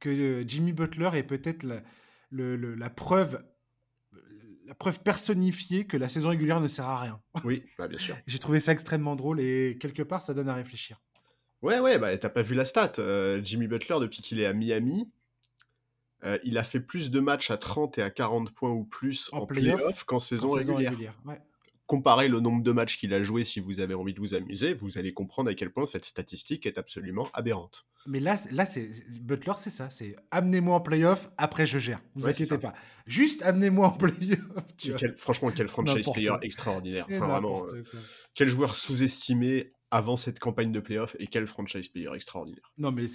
[0.00, 1.80] que euh, Jimmy Butler est peut-être la,
[2.30, 3.44] le- le- la preuve.
[4.66, 7.22] La preuve personnifiée que la saison régulière ne sert à rien.
[7.44, 8.16] Oui, bah, bien sûr.
[8.26, 11.00] J'ai trouvé ça extrêmement drôle et quelque part ça donne à réfléchir.
[11.62, 12.92] Ouais, ouais, bah, t'as pas vu la stat.
[12.98, 15.08] euh, Jimmy Butler, depuis qu'il est à Miami,
[16.24, 19.28] euh, il a fait plus de matchs à 30 et à 40 points ou plus
[19.32, 20.94] En en, playoff, qu'en saison, régulière.
[21.24, 21.40] Ouais.
[21.86, 24.74] Comparez le nombre de matchs qu'il a joué si vous avez envie de vous amuser,
[24.74, 27.86] vous allez comprendre à quel point cette statistique est absolument aberrante.
[28.08, 28.88] Mais là, là c'est
[29.20, 29.88] Butler, c'est ça.
[29.90, 32.00] C'est amenez-moi en playoff, après je gère.
[32.16, 32.74] Vous Ouais, inquiétez pas.
[33.06, 34.40] Juste amenez-moi en playoff.
[34.78, 36.38] quel- franchement, quel franchise player quoi.
[36.42, 37.06] extraordinaire.
[37.08, 37.84] Enfin, vraiment, euh,
[38.34, 42.72] quel joueur sous-estimé avant cette campagne de playoff et quel franchise player extraordinaire.
[42.78, 43.06] Non, mais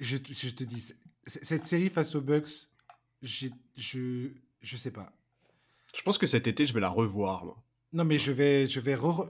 [0.00, 0.92] je, te- je te dis,
[1.26, 2.68] cette série face aux Bucks,
[3.22, 5.12] je je sais pas.
[5.94, 7.44] Je pense que cet été, je vais la revoir.
[7.44, 7.62] moi.
[7.92, 9.28] Non, mais je vais, je vais re-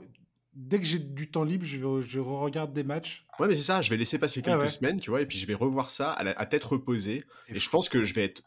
[0.55, 3.27] dès que j'ai du temps libre, je, je regarde des matchs.
[3.39, 4.69] Ouais, mais c'est ça, je vais laisser passer quelques ouais.
[4.69, 7.25] semaines, tu vois, et puis je vais revoir ça à, la- à tête reposée.
[7.49, 8.43] Et je pense que je vais être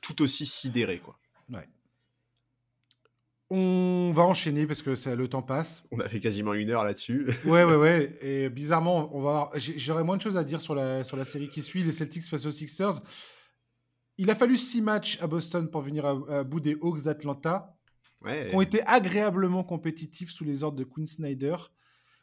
[0.00, 1.18] tout aussi sidéré, quoi.
[1.50, 1.66] Ouais.
[3.50, 5.84] On va enchaîner parce que ça, le temps passe.
[5.92, 7.26] On a fait quasiment une heure là-dessus.
[7.44, 8.16] Ouais, ouais, ouais.
[8.22, 11.48] Et bizarrement, on va j'aurais moins de choses à dire sur la, sur la série
[11.50, 13.00] qui suit, les Celtics face aux Sixers.
[14.16, 17.70] Il a fallu six matchs à Boston pour venir à, à bout des Hawks d'Atlanta,
[18.22, 18.48] Ouais.
[18.48, 21.56] qui ont été agréablement compétitifs sous les ordres de Quinn Snyder.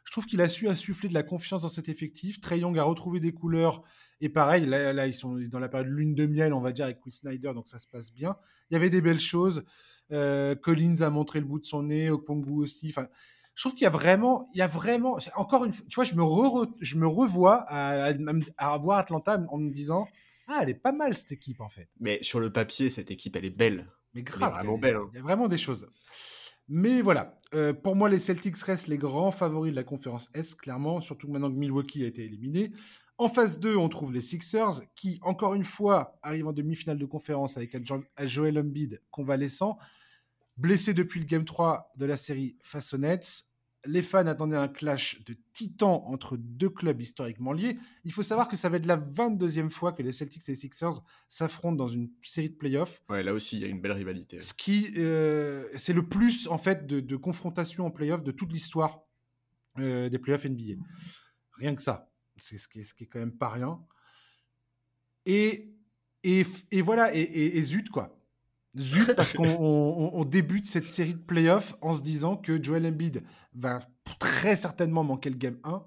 [0.04, 2.40] Je trouve qu'il a su insuffler de la confiance dans cet effectif.
[2.40, 3.84] Trey Young a retrouvé des couleurs.
[4.20, 6.86] Et pareil, là, là, ils sont dans la période lune de miel, on va dire,
[6.86, 8.34] avec Quinn Snyder, donc ça se passe bien.
[8.68, 9.62] Il y avait des belles choses.
[10.12, 12.88] Euh, Collins a montré le bout de son nez, Okpongu aussi.
[12.90, 13.08] Enfin,
[13.54, 16.04] je trouve qu'il y a vraiment, il y a vraiment, encore une fois, tu vois,
[16.04, 18.12] je me, re- je me revois à, à,
[18.74, 20.06] à voir Atlanta en me disant,
[20.48, 21.88] ah, elle est pas mal cette équipe en fait.
[22.00, 23.88] Mais sur le papier, cette équipe, elle est belle.
[24.14, 25.08] Mais grave, vraiment il y a- belle, hein.
[25.12, 25.86] Il y a vraiment des choses.
[26.68, 30.54] Mais voilà, euh, pour moi, les Celtics restent les grands favoris de la conférence Est,
[30.54, 32.72] clairement, surtout maintenant que Milwaukee a été éliminé.
[33.18, 37.04] En phase 2, on trouve les Sixers, qui, encore une fois, arrivent en demi-finale de
[37.04, 37.82] conférence avec un
[38.26, 39.76] Joel Embiid convalescent,
[40.56, 43.44] blessé depuis le Game 3 de la série face aux Nets.
[43.84, 47.76] Les fans attendaient un clash de titans entre deux clubs historiquement liés.
[48.04, 50.56] Il faut savoir que ça va être la 22e fois que les Celtics et les
[50.56, 53.02] Sixers s'affrontent dans une série de playoffs.
[53.08, 54.38] Ouais, là aussi, il y a une belle rivalité.
[54.38, 58.52] Ce qui, euh, c'est le plus en fait de, de confrontation en playoff de toute
[58.52, 59.00] l'histoire
[59.78, 60.80] euh, des playoffs NBA.
[61.54, 63.80] Rien que ça, c'est ce qui est, ce qui est quand même pas rien.
[65.26, 65.72] Et,
[66.22, 68.16] et, et voilà, et, et- et zut quoi.
[68.78, 69.58] Zut parce qu'on on-
[69.98, 73.22] on- on débute cette série de playoffs en se disant que Joel Embiid
[73.54, 73.80] va
[74.18, 75.84] très certainement manquer le game 1,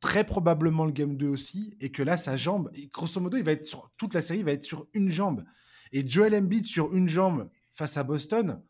[0.00, 3.44] très probablement le game 2 aussi, et que là sa jambe, et grosso modo, il
[3.44, 5.44] va être sur toute la série, il va être sur une jambe.
[5.92, 8.62] Et Joel Embiid sur une jambe face à Boston,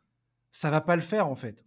[0.50, 1.64] ça va pas le faire en fait.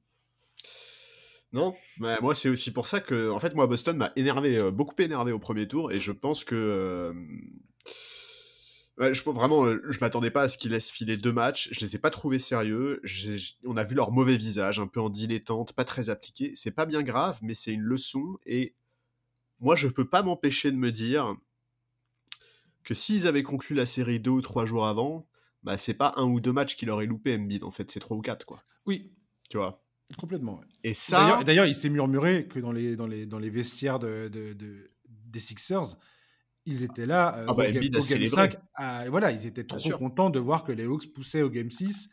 [1.51, 4.71] Non, bah, moi c'est aussi pour ça que, en fait, moi Boston m'a énervé, euh,
[4.71, 7.13] beaucoup énervé au premier tour, et je pense que, euh,
[8.97, 11.69] ouais, je vraiment, euh, je m'attendais pas à ce qu'ils laissent filer deux matchs.
[11.71, 13.01] Je les ai pas trouvés sérieux.
[13.65, 16.53] On a vu leur mauvais visage, un peu en dilettante, pas très appliqué.
[16.55, 18.75] C'est pas bien grave, mais c'est une leçon, et
[19.59, 21.35] moi je peux pas m'empêcher de me dire
[22.83, 25.27] que s'ils avaient conclu la série deux ou trois jours avant,
[25.63, 28.15] bah c'est pas un ou deux matchs qu'il aurait loupé Embiid, en fait, c'est trois
[28.17, 28.63] ou quatre quoi.
[28.85, 29.11] Oui,
[29.49, 29.83] Tu vois.
[30.17, 30.59] complètement.
[30.59, 30.65] ouais.
[30.83, 31.19] Et ça.
[31.21, 34.53] D'ailleurs- D'ailleurs, il s'est murmuré que dans les, dans les, dans les vestiaires de, de-
[34.53, 35.95] de- des Sixers,
[36.65, 38.51] ils étaient là euh, Ah bah, au, game, au game célébré.
[38.51, 38.57] 5.
[38.75, 42.09] à- voilà, ils étaient trop contents de voir que les Hawks poussaient au game 6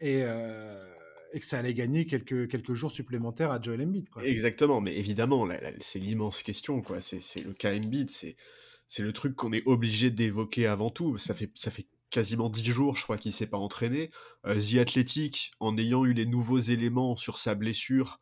[0.00, 0.86] et, euh,
[1.32, 4.08] et que ça allait gagner quelques, quelques jours supplémentaires à Joel Embiid.
[4.10, 4.24] Quoi.
[4.24, 5.48] Exactement, mais évidemment,
[5.80, 7.00] c'est l'immense question, quoi.
[7.00, 11.16] C'est le cas Embiid, c'est le truc qu'on est obligé d'évoquer avant tout.
[11.18, 14.10] Ça fait, ça fait quasiment dix jours, je crois, qu'il s'est pas entraîné.
[14.46, 18.20] Euh, The Athletic, en ayant eu les nouveaux éléments sur sa blessure,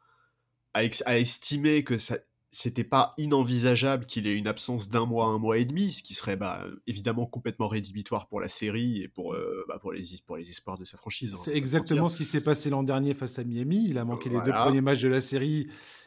[0.72, 2.18] a estimé que ça
[2.54, 6.14] c'était pas inenvisageable qu'il ait une absence d'un mois, un mois et demi, ce qui
[6.14, 10.22] serait bah, évidemment complètement rédhibitoire pour la série et pour, euh, bah, pour, les, es-
[10.24, 11.32] pour les espoirs de sa franchise.
[11.34, 13.84] hein, C'est exactement ce qui s'est passé l'an dernier face à Miami.
[13.88, 15.66] Il a manqué les deux premiers matchs de la série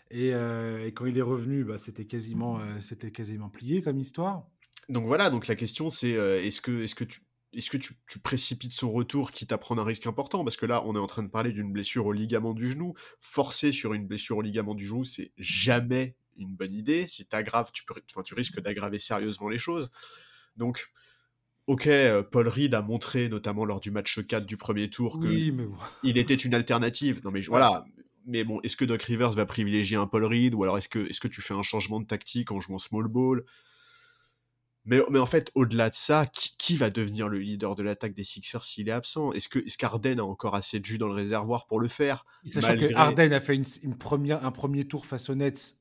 [0.10, 4.00] et, euh, et quand il est revenu, bah, c'était quasiment, euh, c'était quasiment plié comme
[4.00, 4.48] histoire.
[4.88, 7.22] Donc voilà, donc la question c'est euh, est-ce que, est que tu
[7.54, 7.94] est-ce que tu,
[8.24, 10.44] précipites son retour quitte à prendre un risque important?
[10.44, 12.94] Parce que là, on est en train de parler d'une blessure au ligament du genou.
[13.20, 17.08] Forcer sur une blessure au ligament du genou, c'est jamais une bonne idée.
[17.08, 17.84] Si t'aggraves, tu,
[18.26, 19.90] tu risques d'aggraver sérieusement les choses.
[20.56, 20.92] Donc,
[21.68, 25.28] ok, euh, Paul Reed a montré, notamment lors du match 4 du premier tour, que
[26.04, 27.22] il était une alternative.
[27.24, 27.86] Non mais voilà,
[28.28, 31.00] mais bon, est-ce que Doc Rivers va privilégier un Paul Reed ou alors est-ce que,
[31.00, 33.44] est que tu fais un changement de tactique en jouant small ball?
[34.90, 38.24] Mais, mais, en fait, au-delà de ça, qui, va devenir le leader de l'attaque des
[38.24, 39.34] Sixers s'il est absent?
[39.34, 42.26] Est-ce que est qu'Arden a encore assez de jus dans le réservoir pour le faire
[42.46, 45.77] Sachant que Arden a fait une, première, un premier tour face aux Nets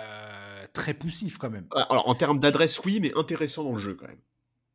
[0.00, 1.66] euh, très poussif quand même.
[1.72, 4.20] Alors en termes d'adresse, oui, mais intéressant dans le jeu quand même.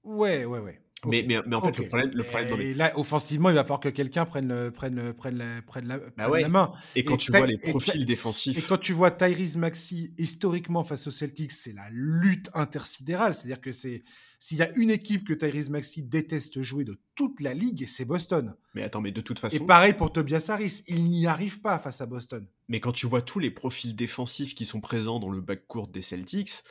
[0.03, 0.81] Ouais, ouais, ouais.
[1.05, 2.11] Mais, mais, mais, en fait, le problème.
[2.13, 5.61] Le problème et, là, offensivement, il va falloir que quelqu'un prenne, le, prenne, prenne, la,
[5.61, 6.71] prenne, la, bah la main.
[6.95, 8.57] Et quand tu vois les profils défensifs.
[8.57, 13.33] Et quand tu vois Tyrese Maxi, historiquement, face aux Celtics, c'est la lutte intersidérale.
[13.33, 14.03] C'est-à-dire que c'est.
[14.37, 18.05] S'il y a une équipe que Tyrese Maxi déteste jouer de toute la ligue, c'est
[18.05, 18.55] Boston.
[18.73, 19.55] Mais attends, mais de toute façon.
[19.55, 22.47] Et pareil pour Tobias Harris, il n'y arrive pas face à Boston.
[22.67, 26.01] Mais quand tu vois tous les profils défensifs qui sont présents dans le backcourt des
[26.01, 26.63] Celtics,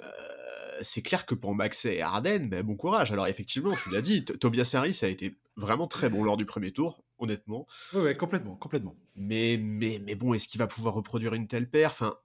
[0.00, 0.10] euh,
[0.82, 3.12] c'est clair que pour Maxey et Arden, ben, bon courage.
[3.12, 6.72] Alors effectivement, tu l'as dit, Tobias Harris a été vraiment très bon lors du premier
[6.72, 7.66] tour, honnêtement.
[7.94, 8.96] Oui, complètement, complètement.
[9.16, 11.90] Mais, mais, mais bon, est-ce qu'il va pouvoir reproduire une telle paire?
[11.90, 12.16] Enfin,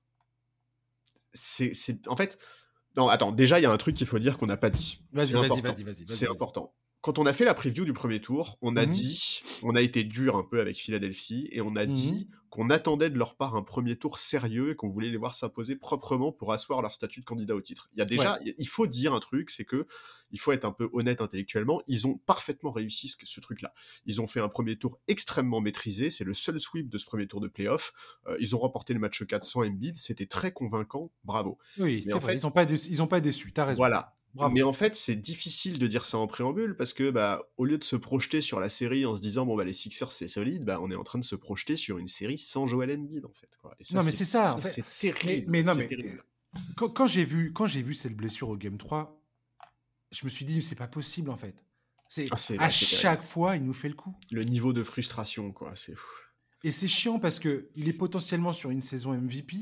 [1.34, 1.74] c'est,
[2.08, 2.38] en fait,
[2.96, 3.32] non, attends.
[3.32, 5.04] Déjà, il y a un truc qu'il faut dire qu'on n'a pas dit.
[5.12, 6.08] Vas-y, vas-y, vas-y, vas-y.
[6.08, 6.74] C'est important
[7.04, 9.82] quand on a fait la preview du premier tour, on a mmh dit, on a
[9.82, 13.36] été dur un peu avec Philadelphie et on a mmh dit qu'on attendait de leur
[13.36, 16.94] part un premier tour sérieux et qu'on voulait les voir s'imposer proprement pour asseoir leur
[16.94, 17.90] statut de candidat au titre.
[17.94, 19.86] Il y a déjà, il faut dire un truc, c'est que
[20.32, 21.82] il faut être un peu honnête intellectuellement.
[21.88, 23.74] Ils ont parfaitement réussi ce, truc-là.
[24.06, 26.10] Ils ont fait un premier tour extrêmement maîtrisé.
[26.10, 27.92] C'est le seul sweep de ce premier tour de playoff.
[28.28, 29.98] Euh, ils ont remporté le match 400 Embiid.
[29.98, 31.12] C'était très convaincant.
[31.26, 31.58] Bravo.
[31.80, 32.36] Oui, c'est vrai.
[32.38, 33.52] ils n'ont pas, déçu, ils ont pas déçu.
[33.52, 33.78] T'as raison.
[33.78, 34.16] Voilà.
[34.52, 37.78] Mais en fait, c'est difficile de dire ça en préambule parce que, bah, au lieu
[37.78, 40.66] de se projeter sur la série en se disant, bon, bah, les Sixers, c'est solide,
[40.66, 43.34] bah, on est en train de se projeter sur une série sans Joel Embiid, en
[43.34, 43.50] fait.
[43.94, 44.56] non, mais c'est ça.
[44.62, 45.46] C'est terrible.
[45.50, 45.90] Mais, non, mais
[46.76, 49.22] quand, j'ai vu, quand j'ai vu cette blessure au Game 3,
[50.12, 51.64] je me suis dit, c'est pas possible, en fait.
[52.10, 54.16] C'est ah, à chaque fois, il nous fait le coup.
[54.32, 56.12] Le niveau de frustration, quoi, c'est fou.
[56.64, 59.58] Et c'est chiant parce que il est potentiellement sur une saison MVP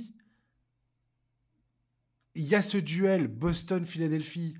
[2.35, 4.55] il y a ce duel Boston-Philadelphie.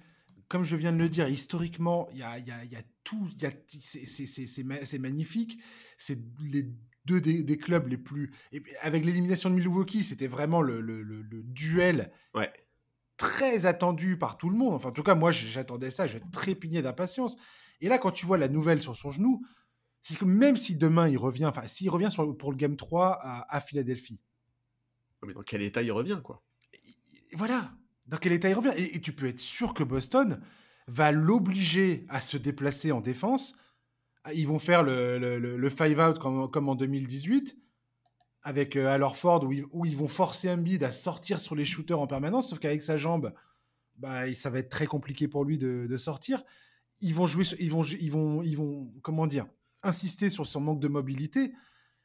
[0.47, 3.29] Comme je viens de le dire, historiquement, il y a, tout.
[3.37, 5.61] C'est magnifique.
[5.97, 6.69] C'est les
[7.05, 8.31] deux des, clubs les plus.
[8.81, 12.51] avec l'élimination de Milwaukee, c'était vraiment le, duel ouais.
[13.17, 14.73] très attendu par tout le monde.
[14.73, 16.05] Enfin, en tout cas, moi, j'attendais ça.
[16.05, 17.37] Je trépignais d'impatience.
[17.79, 19.41] Et là, quand tu vois la nouvelle sur son genou,
[20.01, 23.55] c'est que même si demain il revient, enfin, s'il revient pour le Game 3 à,
[23.55, 24.21] à Philadelphie.
[25.25, 26.43] Mais dans quel état il revient, quoi?
[27.33, 27.71] Voilà,
[28.07, 28.73] dans quel état il revient.
[28.77, 30.41] Et, tu peux être sûr que Boston
[30.87, 33.55] va l'obliger à se déplacer en défense.
[34.33, 37.57] Ils vont faire le, le, five out comme, en 2018
[38.43, 41.63] avec euh, alors Ford où ils, où ils, vont forcer Embiid à sortir sur les
[41.63, 43.33] shooters en permanence, sauf qu'avec sa jambe,
[43.97, 46.43] bah, ça va être très compliqué pour lui de, sortir.
[47.01, 49.45] Ils vont jouer, ils vont, ils vont, ils vont, comment dire,
[49.83, 51.53] insister sur son manque de mobilité.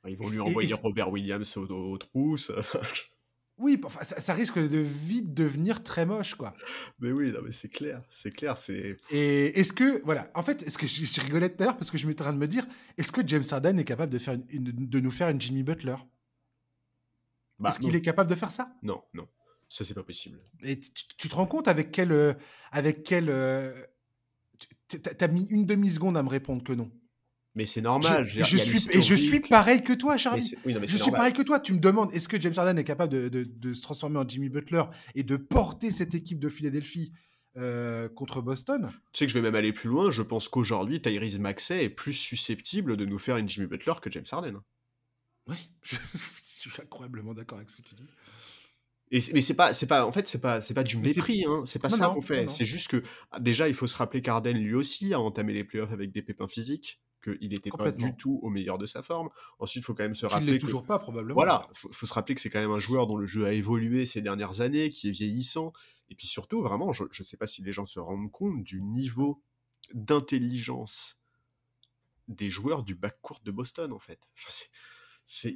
[0.07, 2.53] Ils vont lui envoyer Robert Williams aux, aux trousses.
[3.59, 6.53] Oui, ça, risque de vite devenir très moche, quoi.
[6.99, 8.99] Mais oui, mais c'est clair, c'est clair, c'est.
[9.11, 11.97] Et est-ce que, voilà, en fait, est-ce que je, rigolais tout à l'heure parce que
[11.97, 12.67] je m'étais en train de me dire,
[12.99, 15.97] est-ce que James Harden est capable de, faire de nous faire une Jimmy Butler?
[17.59, 18.75] Bah, Est-ce qu'il est capable de faire ça?
[18.83, 19.27] Non, non,
[19.69, 20.39] ça c'est pas possible.
[20.63, 22.35] Et tu, te rends compte avec quel, euh,
[22.71, 23.73] avec quel, euh,
[24.89, 26.91] t'as mis une demi seconde à me répondre que non?
[27.57, 28.27] Mais c'est normal.
[28.29, 30.55] Je, suis, et je suis pareil que toi, Charlie.
[30.67, 31.59] je suis pareil que toi.
[31.59, 34.85] Tu me demandes, est-ce que James Harden est capable de, se transformer en Jimmy Butler
[35.15, 37.13] et de porter cette équipe de Philadelphie
[37.57, 38.93] euh, contre Boston?
[39.13, 40.11] Tu sais que je vais même aller plus loin.
[40.11, 44.13] Je pense qu'aujourd'hui, Tyrese Maxey est plus susceptible de nous faire une Jimmy Butler que
[44.13, 44.61] James Harden.
[45.47, 45.97] Oui, je,
[46.43, 48.07] suis incroyablement d'accord avec ce que tu dis.
[49.13, 51.63] Et, mais c'est pas, c'est pas, en fait, c'est pas, c'est pas du mépris, hein.
[51.65, 52.51] C'est pas ça qu'on fait.
[52.51, 53.03] C'est juste que
[53.41, 56.49] déjà, il faut se rappeler qu'Arden lui aussi a entamé les playoffs avec des pépins
[56.49, 59.29] physiques qu'il n'était pas du tout au meilleur de sa forme.
[59.59, 60.53] Ensuite, il faut quand même se rappeler.
[60.53, 61.35] Il toujours pas, probablement.
[61.35, 63.53] Voilà, il faut, se rappeler que c'est quand même un joueur dont le jeu a
[63.53, 65.73] évolué ces dernières années, qui est vieillissant.
[66.09, 68.83] Et puis surtout, vraiment, je ne sais pas si les gens se rendent compte du
[68.83, 69.43] niveau
[69.95, 71.19] d'intelligence
[72.29, 74.21] des joueurs du backcourt de Boston, en fait.
[75.25, 75.55] c'est,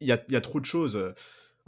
[0.00, 1.14] il y a, y a, trop de choses.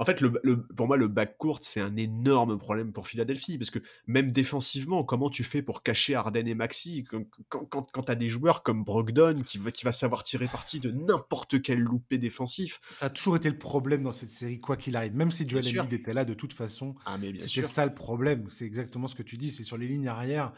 [0.00, 0.30] En fait, le,
[0.76, 5.28] pour moi, le backcourt, c'est un énorme problème pour Philadelphie, parce que même défensivement, comment
[5.28, 8.84] tu fais pour cacher Arden et Maxi quand, quand, quand tu as des joueurs comme
[8.84, 12.80] Brogdon qui va, qui va savoir tirer parti de n'importe quel loupé défensif?
[12.94, 15.16] Ça a toujours été le problème dans cette série, quoi qu'il arrive.
[15.16, 18.46] Même si Joel Embiid était là, de toute façon, ah, c'était ça le problème.
[18.50, 20.52] C'est exactement ce que tu dis, c'est sur les lignes arrière.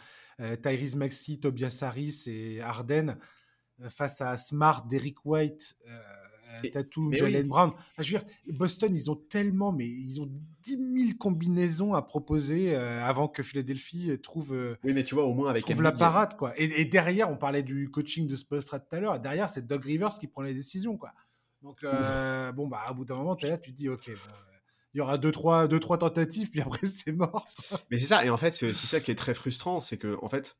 [0.62, 3.16] Tyrese Maxi, Tobias Harris et Arden
[3.88, 5.78] face à Smart, Derrick White,
[6.72, 7.72] Tatum, Jalen Brown.
[7.98, 10.30] je veux dire, Boston, ils ont tellement, mais ils ont
[10.62, 14.56] 10 000 combinaisons à proposer avant que Philadelphie trouve.
[14.84, 16.52] oui, mais tu vois, au moins avec la parade, quoi.
[16.56, 19.20] Et, derrière, on parlait du coaching de Spolstra tout à l'heure.
[19.20, 21.12] Derrière, c'est Doug Rivers qui prend les décisions, quoi.
[21.62, 24.10] Donc, bon, bah, à bout d'un moment, tu es là, tu te dis, ok,
[24.94, 27.46] il y aura deux trois, deux, trois tentatives, puis après, c'est mort.
[27.90, 30.16] mais c'est ça, et en fait, c'est aussi ça qui est très frustrant, c'est que,
[30.22, 30.56] en fait,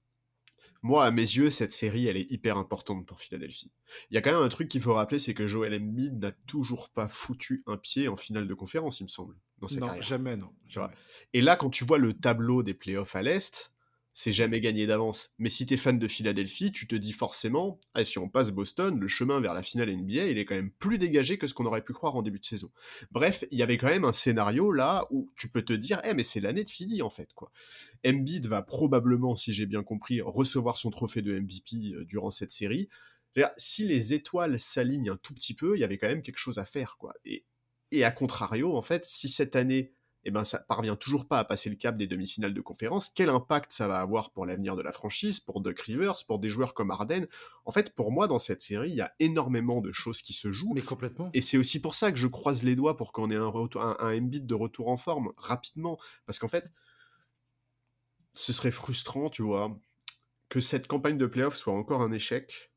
[0.83, 3.71] moi, à mes yeux, cette série, elle est hyper importante pour Philadelphie.
[4.11, 6.33] Il y a quand même un truc qu'il faut rappeler, c'est que Joel Embiid n'a
[6.47, 10.01] toujours pas foutu un pied en finale de conférence, il me semble, dans sa non,
[10.01, 10.51] jamais, non.
[11.33, 13.73] Et là, quand tu vois le tableau des playoffs à l'Est,
[14.13, 15.31] c'est jamais gagné d'avance.
[15.39, 18.51] Mais si tu es fan de Philadelphie, tu te dis forcément, ah, si on passe
[18.51, 21.55] Boston, le chemin vers la finale NBA, il est quand même plus dégagé que ce
[21.55, 22.71] qu'on aurait pu croire en début de saison.
[23.11, 26.15] Bref, il y avait quand même un scénario là où tu peux te dire, eh
[26.15, 27.53] mais c'est l'année de Philly en fait quoi.
[28.07, 32.53] Embiid va probablement, si j'ai bien compris, recevoir son trophée de MVP euh, durant cette
[32.53, 32.89] série.
[33.57, 36.59] Si les étoiles s'alignent un tout petit peu, il y avait quand même quelque chose
[36.59, 36.97] à faire
[37.93, 39.93] et à contrario, en fait, si cette année
[40.25, 43.31] eh ben, ça parvient toujours pas à passer le cap des demi-finales de conférence, quel
[43.31, 46.75] impact ça va avoir pour l'avenir de la franchise, pour Doc Rivers, pour des joueurs
[46.75, 47.27] comme Arden
[47.65, 50.53] En fait, pour moi, dans cette série, il y a énormément de choses qui se
[50.53, 50.75] jouent.
[50.75, 51.31] Mais complètement.
[51.33, 53.97] Et c'est aussi pour ça que je croise les doigts pour qu'on ait un, un,
[54.01, 55.99] un de retour en forme rapidement.
[56.27, 56.71] Parce qu'en fait,
[58.33, 59.77] ce serait frustrant, tu vois,
[60.49, 62.73] que cette campagne de playoff soit encore un échec,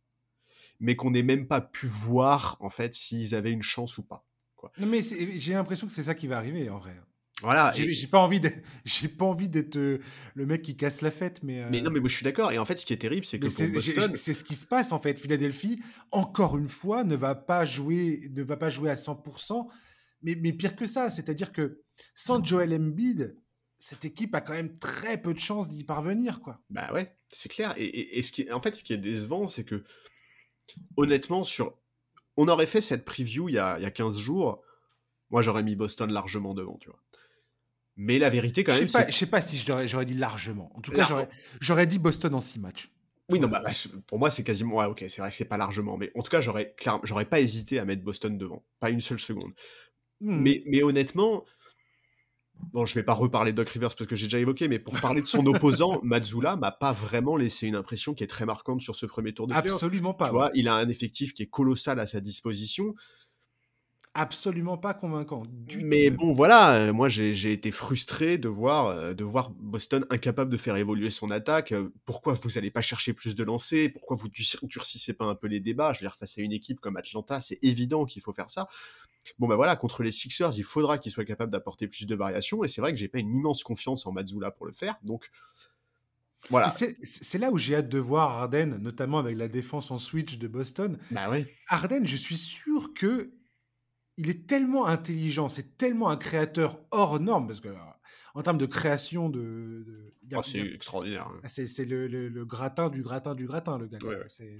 [0.79, 4.25] mais qu'on n'ait même pas pu voir, en fait, s'ils avaient une chance ou pas.
[4.55, 4.71] Quoi.
[4.77, 6.95] Non, mais j'ai l'impression que c'est ça qui va arriver, en vrai.
[7.43, 7.73] Voilà.
[7.75, 9.99] J'ai pas envie d'être, j'ai pas envie d'être euh,
[10.33, 11.69] le mec qui casse la fête, mais.
[11.69, 12.51] Mais non, mais moi je suis d'accord.
[12.51, 14.91] Et en fait, ce qui est terrible, c'est que c'est Boston, ce qui se passe
[14.93, 15.19] en fait.
[15.19, 15.81] Philadelphie,
[16.11, 19.67] encore une fois, ne va pas jouer, ne va pas jouer à 100%.
[20.21, 21.81] Mais, mais pire que ça, c'est-à-dire que
[22.15, 23.37] sans Joel Embiid,
[23.77, 26.61] cette équipe a quand même très peu de chances d'y parvenir, quoi.
[26.69, 27.73] Bah ouais, c'est clair.
[27.75, 29.83] Et, et, ce qui, est, en fait, ce qui est décevant, c'est que
[30.95, 31.77] honnêtement, sur,
[32.37, 34.61] on aurait fait cette preview il y a, il y a 15 jours.
[35.29, 37.03] Moi, j'aurais mis Boston largement devant, tu vois.
[37.95, 38.87] Mais la vérité, quand même.
[38.87, 40.71] Je sais pas, si j'aurais dit largement.
[40.75, 41.07] En tout cas,
[41.59, 42.91] j'aurais dit Boston en 6 matchs.
[43.29, 43.61] Oui, non, bah,
[44.07, 44.77] pour moi, c'est quasiment.
[44.77, 45.97] Ouais, ok, c'est vrai que c'est pas largement.
[45.97, 48.65] Mais en tout cas, j'aurais j'aurais pas hésité à mettre Boston devant.
[48.79, 49.53] Pas une seule seconde.
[50.21, 50.41] Hmm.
[50.41, 51.45] Mais, mais honnêtement.
[52.71, 54.97] Bon, je vais pas reparler de Doc Rivers parce que j'ai déjà évoqué, mais pour
[55.01, 58.79] parler de son opposant, Mazzula m'a pas vraiment laissé une impression qui est très marquante
[58.79, 60.27] sur ce premier tour de Absolument pas.
[60.27, 62.93] Tu vois, il a un effectif qui est colossal à sa disposition
[64.14, 65.43] absolument pas convaincant.
[65.82, 70.51] Mais bon, voilà, euh, moi j'ai été frustré de voir, euh, de voir Boston incapable
[70.51, 71.72] de faire évoluer son attaque.
[71.72, 73.89] Euh, pourquoi vous n'allez pas chercher plus de lancers?
[73.91, 74.30] Pourquoi vous
[74.64, 75.93] durcissez pas un peu les débats?
[75.93, 78.68] Je veux dire, face à une équipe comme Atlanta, c'est évident qu'il faut faire ça.
[79.39, 82.64] Bon ben voilà, contre les Sixers, il faudra qu'il soit capable d'apporter plus de variations.
[82.64, 84.97] Et c'est vrai que j'ai pas une immense confiance en Mazzula pour le faire.
[85.03, 85.32] Donc
[86.49, 86.70] voilà.
[86.70, 90.47] C'est là où j'ai hâte de voir Arden, notamment avec la défense en switch de
[90.47, 90.99] Boston.
[91.09, 91.45] Bah oui.
[91.70, 93.32] Arden, je suis sûr que
[94.18, 97.70] il est tellement intelligent, c'est tellement un créateur hors norme, parce que
[98.36, 100.09] en termes de création de.
[100.34, 101.28] Ah, c'est extraordinaire.
[101.28, 101.41] Hein.
[101.47, 103.99] C'est le, gratin du gratin du gratin, le gars.
[104.01, 104.59] Voilà, euh,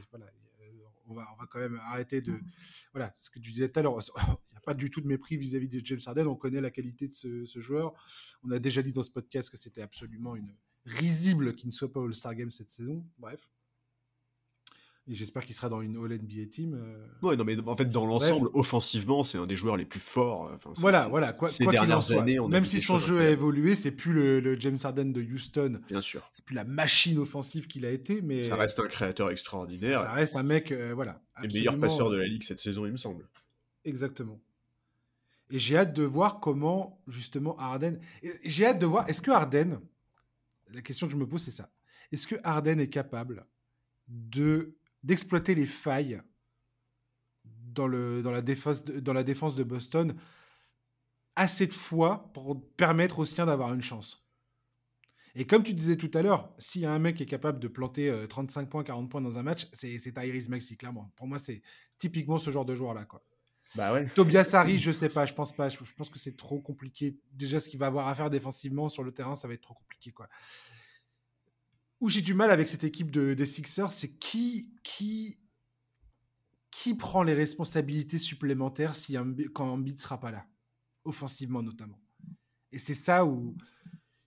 [1.08, 2.40] on, va, on va quand même arrêter de.
[2.92, 5.08] Voilà, ce que tu disais tout à l'heure, il n'y a pas du tout de
[5.08, 7.94] mépris vis-à-vis de James Harden, on connaît la qualité de ce, ce joueur.
[8.44, 11.92] On a déjà dit dans ce podcast que c'était absolument une risible qu'il ne soit
[11.92, 13.06] pas All-Star Game cette saison.
[13.18, 13.50] Bref.
[15.06, 16.76] Et j'espère qu'il sera dans une All-NBA team.
[16.76, 17.28] Euh.
[17.28, 20.48] Ouais, non, mais en fait, dans l'ensemble, offensivement, c'est un des joueurs les plus forts.
[20.48, 21.34] Euh, voilà, voilà.
[21.34, 24.78] Quoi, ces dernières années, on Même si son jeu a évolué, c'est plus le, James
[24.82, 25.82] Harden de Houston.
[25.90, 26.26] Bien sûr.
[26.32, 28.44] C'est plus la machine offensive qu'il a été, mais.
[28.44, 30.00] Ça reste un créateur extraordinaire.
[30.00, 31.22] Ça reste un mec, euh, voilà.
[31.42, 33.28] Le meilleur passeur de la ligue cette saison, il me semble.
[33.84, 34.40] Exactement.
[35.52, 38.00] Et j'ai hâte de voir comment, justement, Harden.
[38.46, 39.82] J'ai hâte de voir, est-ce que Harden.
[40.74, 41.70] La question que je me pose, c'est ça.
[42.14, 43.46] Est-ce que Harden est capable
[44.08, 46.22] de d'exploiter les failles
[47.46, 50.16] dans, le, dans, la défense de, dans la défense de Boston
[51.36, 54.24] assez de fois pour permettre aux siens d'avoir une chance.
[55.36, 57.60] Et comme tu disais tout à l'heure, s'il y a un mec qui est capable
[57.60, 61.12] de planter 35 euh, points, 40 points dans un match, c'est Tyrese Maxi, clairement.
[61.16, 61.64] Pour moi, c'est
[61.98, 63.06] typiquement ce genre de joueur-là.
[63.06, 63.26] Quoi.
[63.76, 64.08] Bah ouais.
[64.14, 65.70] Tobias Harris, je sais pas, je pense pas.
[65.70, 67.18] Je, pense que c'est trop compliqué.
[67.32, 69.74] Déjà, ce qu'il va avoir à faire défensivement sur le terrain, ça va être trop
[69.74, 70.12] compliqué.
[70.12, 70.30] quoi
[72.00, 75.40] où j'ai du mal avec cette équipe de, des Sixers, c'est qui, qui,
[76.72, 79.16] qui prend les responsabilités supplémentaires si
[79.54, 80.46] quand Embiid sera pas là,
[81.06, 82.00] offensivement notamment.
[82.72, 83.56] Et c'est ça où,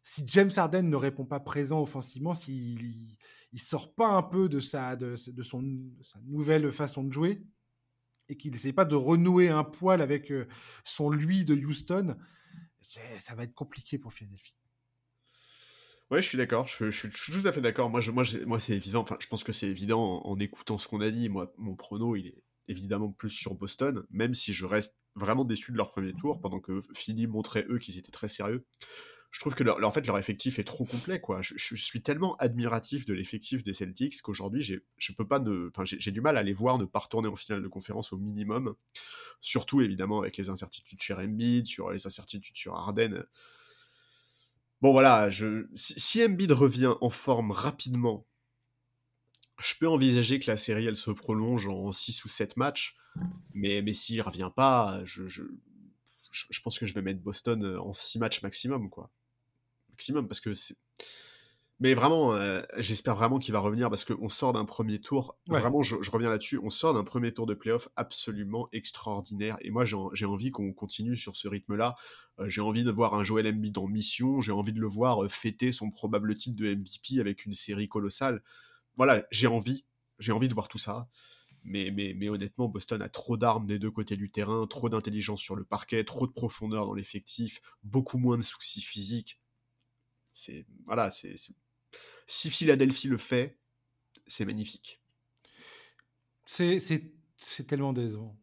[0.02, 2.82] si James Harden ne répond pas présent offensivement, s'il
[3.52, 5.64] il, sort pas un peu de sa, de, son,
[6.02, 7.42] sa nouvelle façon de jouer,
[8.28, 10.46] et qu'il n'essaie pas de renouer un poil avec euh,
[10.84, 12.16] son lui de Houston,
[12.80, 14.56] ça va être compliqué pour Philadelphie.
[16.10, 17.90] Ouais, je suis d'accord, je, suis tout à fait d'accord.
[17.90, 21.00] Moi, moi, moi c'est évident, enfin, je pense que c'est évident en, écoutant ce qu'on
[21.00, 21.28] a dit.
[21.28, 25.72] Moi, mon prono, il est évidemment plus sur Boston, même si je reste vraiment déçu
[25.72, 28.64] de leur premier tour, pendant que Philly montrait eux qu'ils étaient très sérieux.
[29.32, 31.20] Je trouve que leur, en fait, leur effectif est trop complet.
[31.40, 36.78] Je, suis tellement admiratif de l'effectif des Celtics qu'aujourd'hui, j'ai du mal à les voir
[36.78, 38.76] ne pas retourner en finale de conférence au minimum.
[39.40, 43.24] Surtout, évidemment, avec les incertitudes sur Embiid, sur les incertitudes sur Harden.
[44.82, 45.66] Bon voilà, je...
[45.74, 48.26] si, Embiid revient en forme rapidement,
[49.58, 52.96] je peux envisager que la série elle se prolonge en 6 ou 7 matchs,
[53.54, 55.42] mais, mais s'il revient pas, je,
[56.62, 59.10] pense que je vais mettre Boston en 6 matchs maximum, quoi.
[59.90, 60.76] Maximum, parce que c'est
[61.78, 65.36] mais vraiment, euh, j'espère vraiment qu'il va revenir parce qu'on sort d'un premier tour.
[65.46, 66.58] Vraiment, je, reviens là-dessus.
[66.62, 69.58] On sort d'un premier tour de playoff absolument extraordinaire.
[69.60, 71.94] Et moi, j'ai envie qu'on continue sur ce rythme-là.
[72.38, 74.40] Euh, j'ai envie de voir un Joel Embiid en mission.
[74.40, 77.88] J'ai envie de le voir euh, fêter son probable titre de MVP avec une série
[77.88, 78.42] colossale.
[78.96, 79.84] Voilà, j'ai envie.
[80.18, 81.08] J'ai envie de voir tout ça.
[81.62, 85.40] Mais, mais, mais honnêtement, Boston a trop d'armes des deux côtés du terrain, trop d'intelligence
[85.40, 89.40] sur le parquet, trop de profondeur dans l'effectif, beaucoup moins de soucis physiques.
[90.30, 91.34] C'est voilà, c'est
[92.26, 93.58] si Philadelphie le fait,
[94.26, 95.00] c'est magnifique.
[96.44, 98.36] C'est tellement décevant.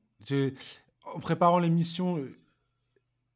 [1.05, 2.25] En préparant l'émission,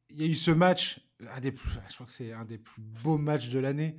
[0.09, 2.81] il y a eu ce match, un des je crois que c'est un des plus
[2.81, 3.97] beaux matchs de l'année,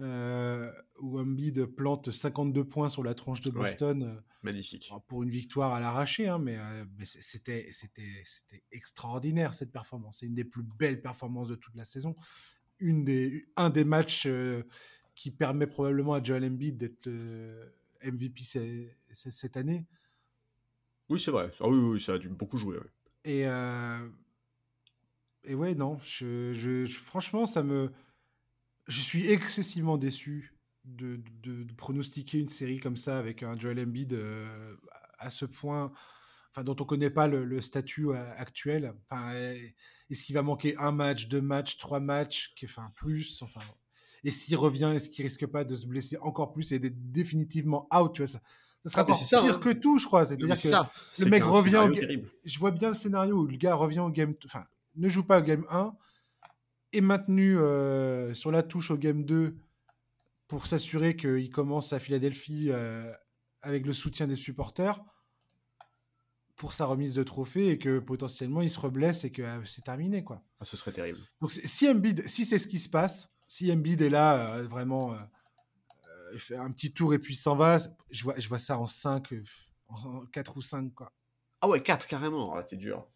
[0.00, 4.02] euh, où Embiid plante 52 points sur la tronche de Boston.
[4.02, 4.92] Euh, magnifique.
[5.06, 7.70] Pour une victoire à l'arraché, hein, mais, euh, mais c'était
[8.72, 10.18] extraordinaire cette performance.
[10.20, 12.14] C'est une des plus belles performances de toute la saison.
[12.78, 14.28] Une des, un des matchs
[15.16, 17.08] qui permet probablement à Joel Embiid d'être
[18.04, 18.44] MVP
[19.12, 19.84] cette année.
[21.08, 21.50] Oui, c'est vrai.
[21.60, 22.78] Ah oui, oui, ça a dû beaucoup jouer.
[23.24, 24.08] Et, euh,
[25.44, 27.92] et ouais, non, je, je, franchement, ça me.
[28.88, 30.54] Je suis excessivement déçu
[30.84, 34.76] de, de, pronostiquer une série comme ça avec un Joel Embiid euh,
[35.18, 35.92] à ce point,
[36.50, 38.94] enfin, dont on ne connaît pas le, statut euh, actuel.
[39.10, 43.62] Enfin, est-ce qu'il va manquer un match, deux matchs, trois matchs, enfin plus enfin,
[44.26, 47.86] et s'il revient, est-ce qu'il risque pas de se blesser encore plus et d'être définitivement
[47.94, 48.40] out tu vois, ça,
[48.84, 49.60] ça sera ah, encore pire hein.
[49.62, 50.26] que tout, je crois.
[50.26, 52.20] C'est-à-dire que le mec revient.
[52.44, 54.34] je vois bien le scénario où le gars revient au game.
[54.44, 54.64] Enfin,
[54.96, 55.94] ne joue pas au game 1,
[56.92, 59.56] est maintenu euh, sur la touche au game 2
[60.48, 63.12] pour s'assurer qu'il commence à Philadelphie euh,
[63.62, 65.04] avec le soutien des supporters
[66.56, 69.84] pour sa remise de trophée et que potentiellement il se reblesse et que euh, c'est
[69.84, 70.42] terminé quoi.
[70.58, 71.18] Ah, ce serait terrible.
[71.40, 75.12] Donc si Embiid, si c'est ce qui se passe, si Embiid est là, euh, vraiment,
[75.12, 77.78] euh, euh, il fait un petit tour et puis s'en va,
[78.10, 79.34] je vois, je vois ça en 5,
[79.88, 81.12] en 4 ou 5, quoi.
[81.60, 83.06] Ah ouais, 4 carrément, ah, t'es dur.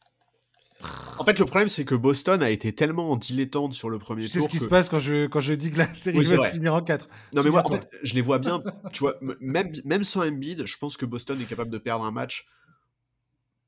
[1.19, 4.33] En fait, le problème, c'est que Boston a été tellement dilettante sur le premier tour.
[4.33, 6.53] C'est ce qui se passe quand je, quand je dis que la série va se
[6.53, 7.07] finir en 4.
[7.35, 8.63] Non, mais moi, en fait, je les vois bien.
[8.93, 12.11] tu vois, même, même sans Embiid, je pense que Boston est capable de perdre un
[12.11, 12.47] match.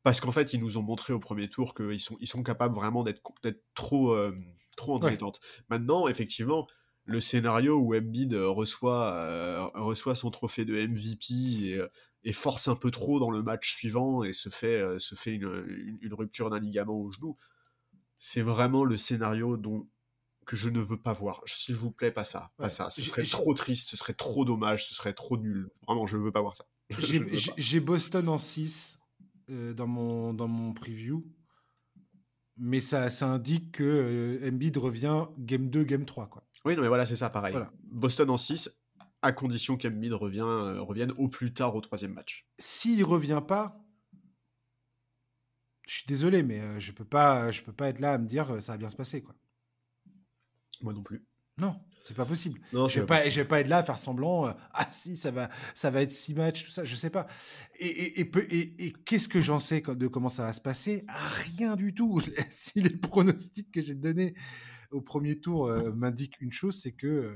[0.03, 2.75] Parce qu'en fait, ils nous ont montré au premier tour qu'ils sont, ils sont capables
[2.75, 3.23] vraiment d'être
[3.75, 4.17] trop,
[4.77, 5.39] trop en dilettante.
[5.69, 6.67] Maintenant, effectivement,
[7.05, 11.89] le scénario où Embiid euh, reçoit, euh, reçoit son trophée de MVP euh,
[12.25, 15.99] et, force un peu trop dans le match suivant et se fait, se fait une,
[16.01, 17.37] une, rupture d'un ligament au genou,
[18.19, 19.89] c'est vraiment le scénario dont
[20.47, 21.43] que je ne veux pas voir.
[21.47, 22.91] S'il vous plaît, pas ça, pas ça.
[22.91, 25.71] Ce serait trop triste, ce serait trop dommage, ce serait trop nul.
[25.87, 26.65] Vraiment, je ne veux pas voir ça.
[27.57, 28.99] J'ai Boston en 6
[29.49, 31.25] dans, mon, dans mon preview
[32.57, 36.29] mais ça, ça indique que euh, Embiid revient game 2, game 3.
[36.29, 36.45] Quoi.
[36.65, 37.57] Oui, non, mais voilà, c'est ça, pareil.
[37.85, 38.71] Boston en 6,
[39.23, 42.47] à condition qu'Embiid revient, euh, revienne au plus tard au troisième match.
[42.59, 43.85] S'il revient pas,
[45.87, 48.27] je suis désolé, mais euh, je peux pas, je peux pas être là à me
[48.27, 49.23] dire ça va bien se passer.
[49.23, 49.35] Quoi.
[50.83, 51.27] Moi non plus.
[51.59, 51.81] Non.
[52.05, 52.61] C'est pas possible.
[52.73, 54.49] Non, je vais pas, je vais pas être là à faire semblant.
[54.49, 56.85] Euh, ah si, ça va, ça va être six matchs, tout ça.
[56.85, 57.27] Je sais pas.
[57.79, 61.05] Et, et, et, et qu'est-ce que j'en sais de comment ça va se passer?
[61.09, 62.21] Rien du tout.
[62.51, 64.35] si les pronostics que j'ai donnés
[64.91, 67.35] au premier tour euh, m'indiquent une chose, c'est que euh,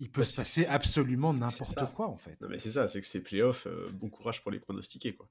[0.00, 2.38] il peut bah, se passer absolument n'importe quoi en fait.
[2.40, 5.30] Non mais c'est ça, c'est que ces playoffs, bon courage pour les pronostiquer quoi.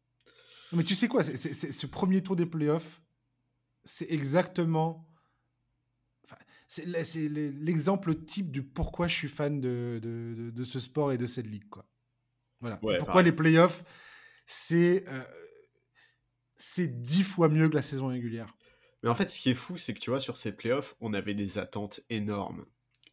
[0.72, 3.04] mais tu sais quoi, ce premier tour des playoffs,
[3.84, 5.08] c'est exactement
[6.68, 11.26] c'est l'exemple type du pourquoi je suis fan de, de, de, ce sport et de
[11.26, 11.70] cette ligue.
[11.70, 11.88] Quoi.
[12.60, 12.78] Voilà.
[12.78, 13.84] pourquoi les playoffs,
[14.46, 15.24] c'est euh,
[16.58, 18.56] c'est dix fois mieux que la saison régulière.
[19.04, 21.14] Mais en fait, ce qui est fou, c'est que tu vois, sur ces playoffs, on
[21.14, 22.66] avait des attentes énormes.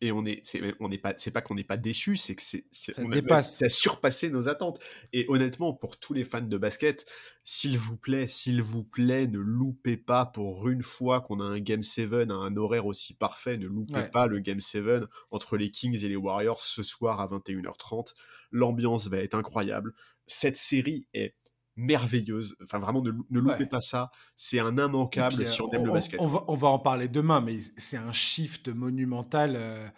[0.02, 2.42] Et on est, c'est, on n'est pas, c'est pas qu'on n'est pas déçu, c'est que
[2.42, 3.58] c'est, Ça on a- dépasse.
[3.58, 4.80] ça a surpassé nos attentes.
[5.12, 7.06] Et honnêtement, pour tous les fans de basket,
[7.44, 11.60] s'il vous plaît, s'il vous plaît, ne loupez pas pour une fois qu'on a un
[11.60, 14.10] Game 7 à un horaire aussi parfait, ne loupez Ouais.
[14.10, 18.12] pas le Game 7 entre les Kings et les Warriors ce soir à 21h30.
[18.50, 19.94] L'ambiance va être incroyable.
[20.26, 21.34] Cette série est
[21.76, 22.54] merveilleuse.
[22.62, 23.66] Enfin, vraiment, ne, ne loupez Ouais.
[23.66, 24.10] pas ça.
[24.36, 26.20] C'est un immanquable puis, si euh, on aime le basket.
[26.20, 29.54] on va, on va en parler demain, mais c'est un shift monumental.
[29.56, 29.88] euh,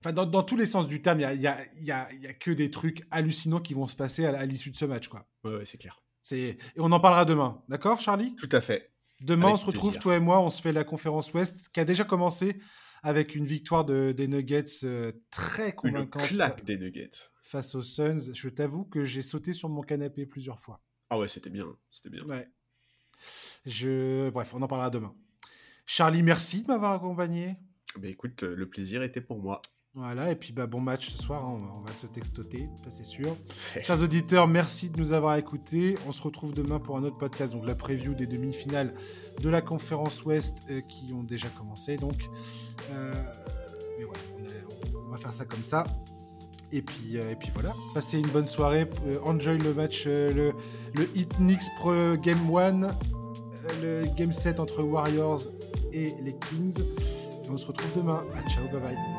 [0.00, 1.84] Enfin, dans, dans tous les sens du terme, il y a, il y, a, il
[1.84, 4.70] y, a, y a que des trucs hallucinants qui vont se passer à, à l'issue
[4.70, 5.08] de ce match.
[5.08, 5.26] Quoi.
[5.42, 6.00] Ouais, ouais, c'est clair.
[6.30, 7.62] Et on en parlera demain.
[7.68, 8.36] D'accord, Charlie?
[8.36, 8.92] Tout à fait.
[9.22, 10.02] Demain, Avec on se retrouve, plaisir.
[10.02, 12.60] toi et moi, on se fait la conférence Ouest qui a déjà commencé
[13.02, 17.10] avec une victoire de, des Nuggets euh, très Une convaincante claque des Nuggets.
[17.42, 18.32] face aux Suns.
[18.34, 20.80] Je t'avoue que j'ai sauté sur mon canapé plusieurs fois.
[21.10, 21.66] Ah ouais, c'était bien.
[21.90, 22.24] C'était bien.
[22.24, 22.46] Ouais.
[23.66, 24.30] Je...
[24.30, 25.14] Bref, on en parlera demain.
[25.86, 27.56] Charlie, merci de m'avoir accompagné.
[27.98, 29.62] Bah écoute, le plaisir était pour moi.
[29.94, 33.04] Voilà, et puis bah, bon match ce soir, hein, on, va, se textoter, ça c'est
[33.04, 33.36] sûr.
[33.82, 35.96] Chers auditeurs, merci de nous avoir écoutés.
[36.06, 38.94] On se retrouve demain pour un autre podcast, donc la preview des demi-finales
[39.40, 41.96] de la conférence Ouest euh, qui ont déjà commencé.
[41.96, 42.28] Donc,
[42.92, 43.12] euh,
[43.98, 45.82] mais on, a- on va faire ça comme ça.
[46.72, 50.32] Et puis, euh, et puis voilà, passez une bonne soirée, euh, enjoy le match, euh,
[50.32, 50.52] le,
[50.94, 51.06] le
[51.38, 52.88] Knicks Pro Game 1, euh,
[53.82, 55.40] le Game 7 entre Warriors
[55.92, 56.78] et les Kings.
[57.44, 58.22] Et on se retrouve demain.
[58.36, 59.17] Ah, ciao, bye bye.